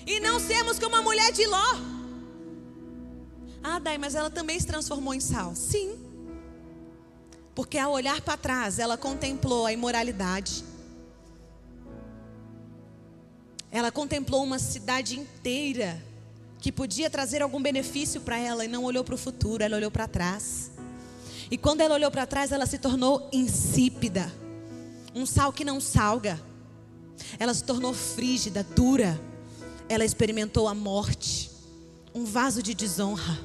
[0.07, 1.74] E não sermos como a mulher de Ló.
[3.62, 5.55] Ah, Dai, mas ela também se transformou em sal.
[5.55, 5.99] Sim.
[7.55, 10.64] Porque ao olhar para trás, ela contemplou a imoralidade.
[13.70, 16.07] Ela contemplou uma cidade inteira
[16.61, 19.90] que podia trazer algum benefício para ela e não olhou para o futuro, ela olhou
[19.90, 20.70] para trás.
[21.50, 24.32] E quando ela olhou para trás, ela se tornou insípida,
[25.14, 26.40] um sal que não salga.
[27.38, 29.18] Ela se tornou frígida, dura.
[29.88, 31.50] Ela experimentou a morte,
[32.14, 33.38] um vaso de desonra.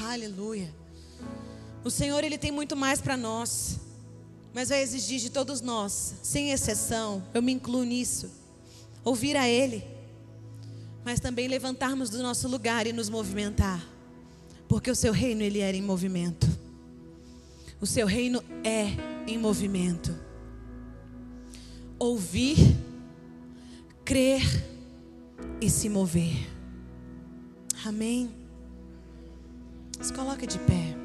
[0.00, 0.74] Aleluia.
[1.82, 3.78] O Senhor, Ele tem muito mais para nós,
[4.52, 8.30] mas vai exigir de todos nós, sem exceção, eu me incluo nisso,
[9.04, 9.84] ouvir a Ele,
[11.06, 13.80] mas também levantarmos do nosso lugar e nos movimentar,
[14.66, 16.48] porque o Seu reino, Ele era em movimento,
[17.80, 18.88] o Seu reino é
[19.24, 20.12] em movimento.
[21.96, 22.56] Ouvir,
[24.04, 24.42] crer
[25.60, 26.34] e se mover.
[27.84, 28.28] Amém.
[30.00, 30.95] Se coloca de pé.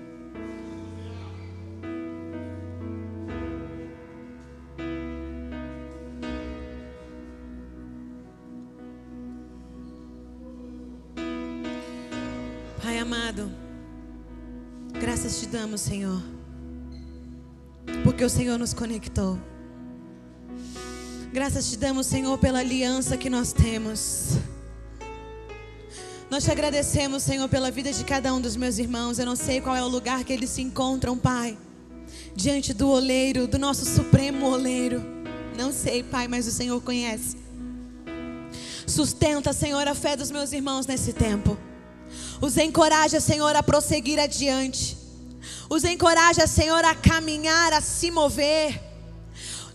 [15.62, 16.20] Damos, Senhor,
[18.04, 19.38] porque o Senhor nos conectou.
[21.32, 24.40] Graças te damos, Senhor, pela aliança que nós temos.
[26.32, 29.20] Nós te agradecemos, Senhor, pela vida de cada um dos meus irmãos.
[29.20, 31.56] Eu não sei qual é o lugar que eles se encontram, Pai.
[32.36, 35.00] Diante do oleiro, do nosso supremo oleiro.
[35.56, 37.38] Não sei, Pai, mas o Senhor conhece.
[38.88, 41.56] Sustenta, Senhor, a fé dos meus irmãos nesse tempo.
[42.42, 45.01] Os encoraja, Senhor, a prosseguir adiante.
[45.70, 48.82] Os encoraja, Senhor, a caminhar, a se mover.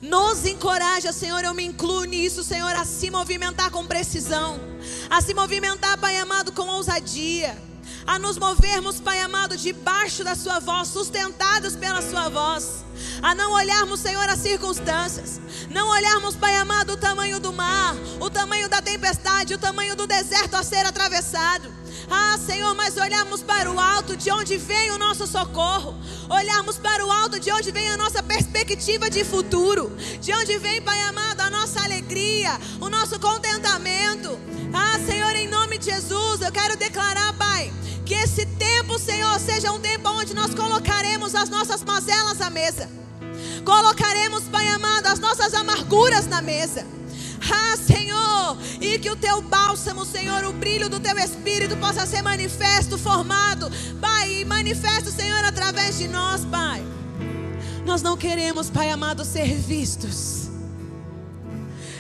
[0.01, 4.61] Nos encoraja, Senhor, eu me incluo nisso, Senhor, a se movimentar com precisão,
[5.09, 7.57] a se movimentar, Pai amado, com ousadia,
[8.07, 12.85] a nos movermos, Pai amado, debaixo da Sua voz, sustentados pela Sua voz,
[13.23, 15.41] a não olharmos, Senhor, as circunstâncias,
[15.71, 20.07] não olharmos, Pai amado, o tamanho do mar, o tamanho da tempestade, o tamanho do
[20.07, 21.73] deserto a ser atravessado.
[22.11, 25.95] Ah, Senhor, mas olharmos para o alto de onde vem o nosso socorro,
[26.29, 29.91] olharmos para o alto de onde vem a nossa perspectiva de futuro,
[30.21, 34.39] de onde vem, Pai amado, a nossa alegria, o nosso contentamento.
[34.73, 37.73] Ah, Senhor, em nome de Jesus, eu quero declarar, Pai,
[38.07, 42.89] que esse tempo, Senhor, seja um tempo onde nós colocaremos as nossas mazelas à mesa.
[43.65, 46.87] Colocaremos, Pai amado, as nossas amarguras na mesa.
[47.53, 52.23] Ah, Senhor, e que o teu bálsamo, Senhor, o brilho do teu espírito possa ser
[52.23, 56.85] manifesto, formado, Pai, e manifesto, Senhor, através de nós, Pai.
[57.85, 60.47] Nós não queremos, Pai amado, ser vistos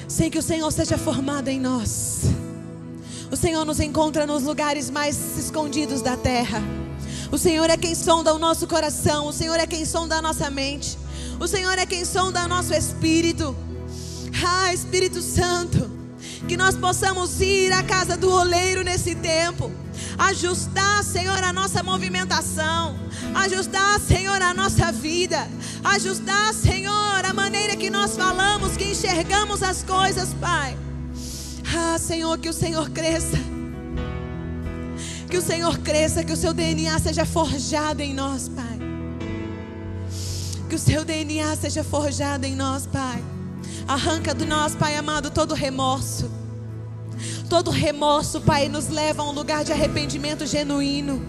[0.09, 2.36] sem que o Senhor seja formado em nós.
[3.31, 6.63] O Senhor nos encontra nos lugares mais escondidos da terra.
[7.31, 9.27] O Senhor é quem sonda o nosso coração.
[9.27, 10.97] O Senhor é quem sonda a nossa mente.
[11.41, 13.55] O Senhor é quem sonda o nosso espírito.
[14.45, 15.91] Ah, Espírito Santo,
[16.47, 19.73] que nós possamos ir à casa do oleiro nesse tempo.
[20.19, 22.97] Ajustar, Senhor, a nossa movimentação.
[23.35, 25.49] Ajustar, Senhor, a nossa vida.
[25.83, 30.77] Ajustar, Senhor, a maneira que nós falamos, que enxergamos as coisas, Pai.
[31.79, 33.37] Ah, Senhor, que o Senhor cresça.
[35.31, 38.79] Que o Senhor cresça, que o seu DNA seja forjado em nós, Pai.
[40.69, 43.23] Que o seu DNA seja forjado em nós, Pai.
[43.87, 46.31] Arranca do nós, Pai amado, todo remorso.
[47.51, 51.23] Todo remorso, Pai, nos leva a um lugar de arrependimento genuíno.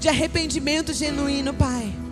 [0.00, 2.03] De arrependimento genuíno, Pai.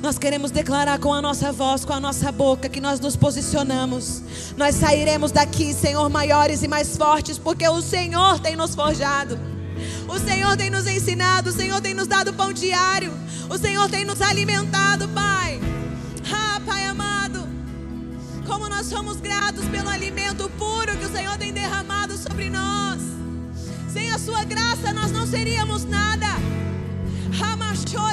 [0.00, 4.22] Nós queremos declarar com a nossa voz, com a nossa boca, que nós nos posicionamos.
[4.56, 9.38] Nós sairemos daqui, Senhor, maiores e mais fortes, porque o Senhor tem nos forjado.
[10.08, 13.12] O Senhor tem nos ensinado, o Senhor tem nos dado pão diário.
[13.50, 15.60] O Senhor tem nos alimentado, Pai.
[16.32, 17.48] Ah, Pai amado,
[18.46, 23.00] como nós somos gratos pelo alimento puro que o Senhor tem derramado sobre nós.
[23.92, 26.26] Sem a sua graça nós não seríamos nada.
[27.32, 28.08] Ramachou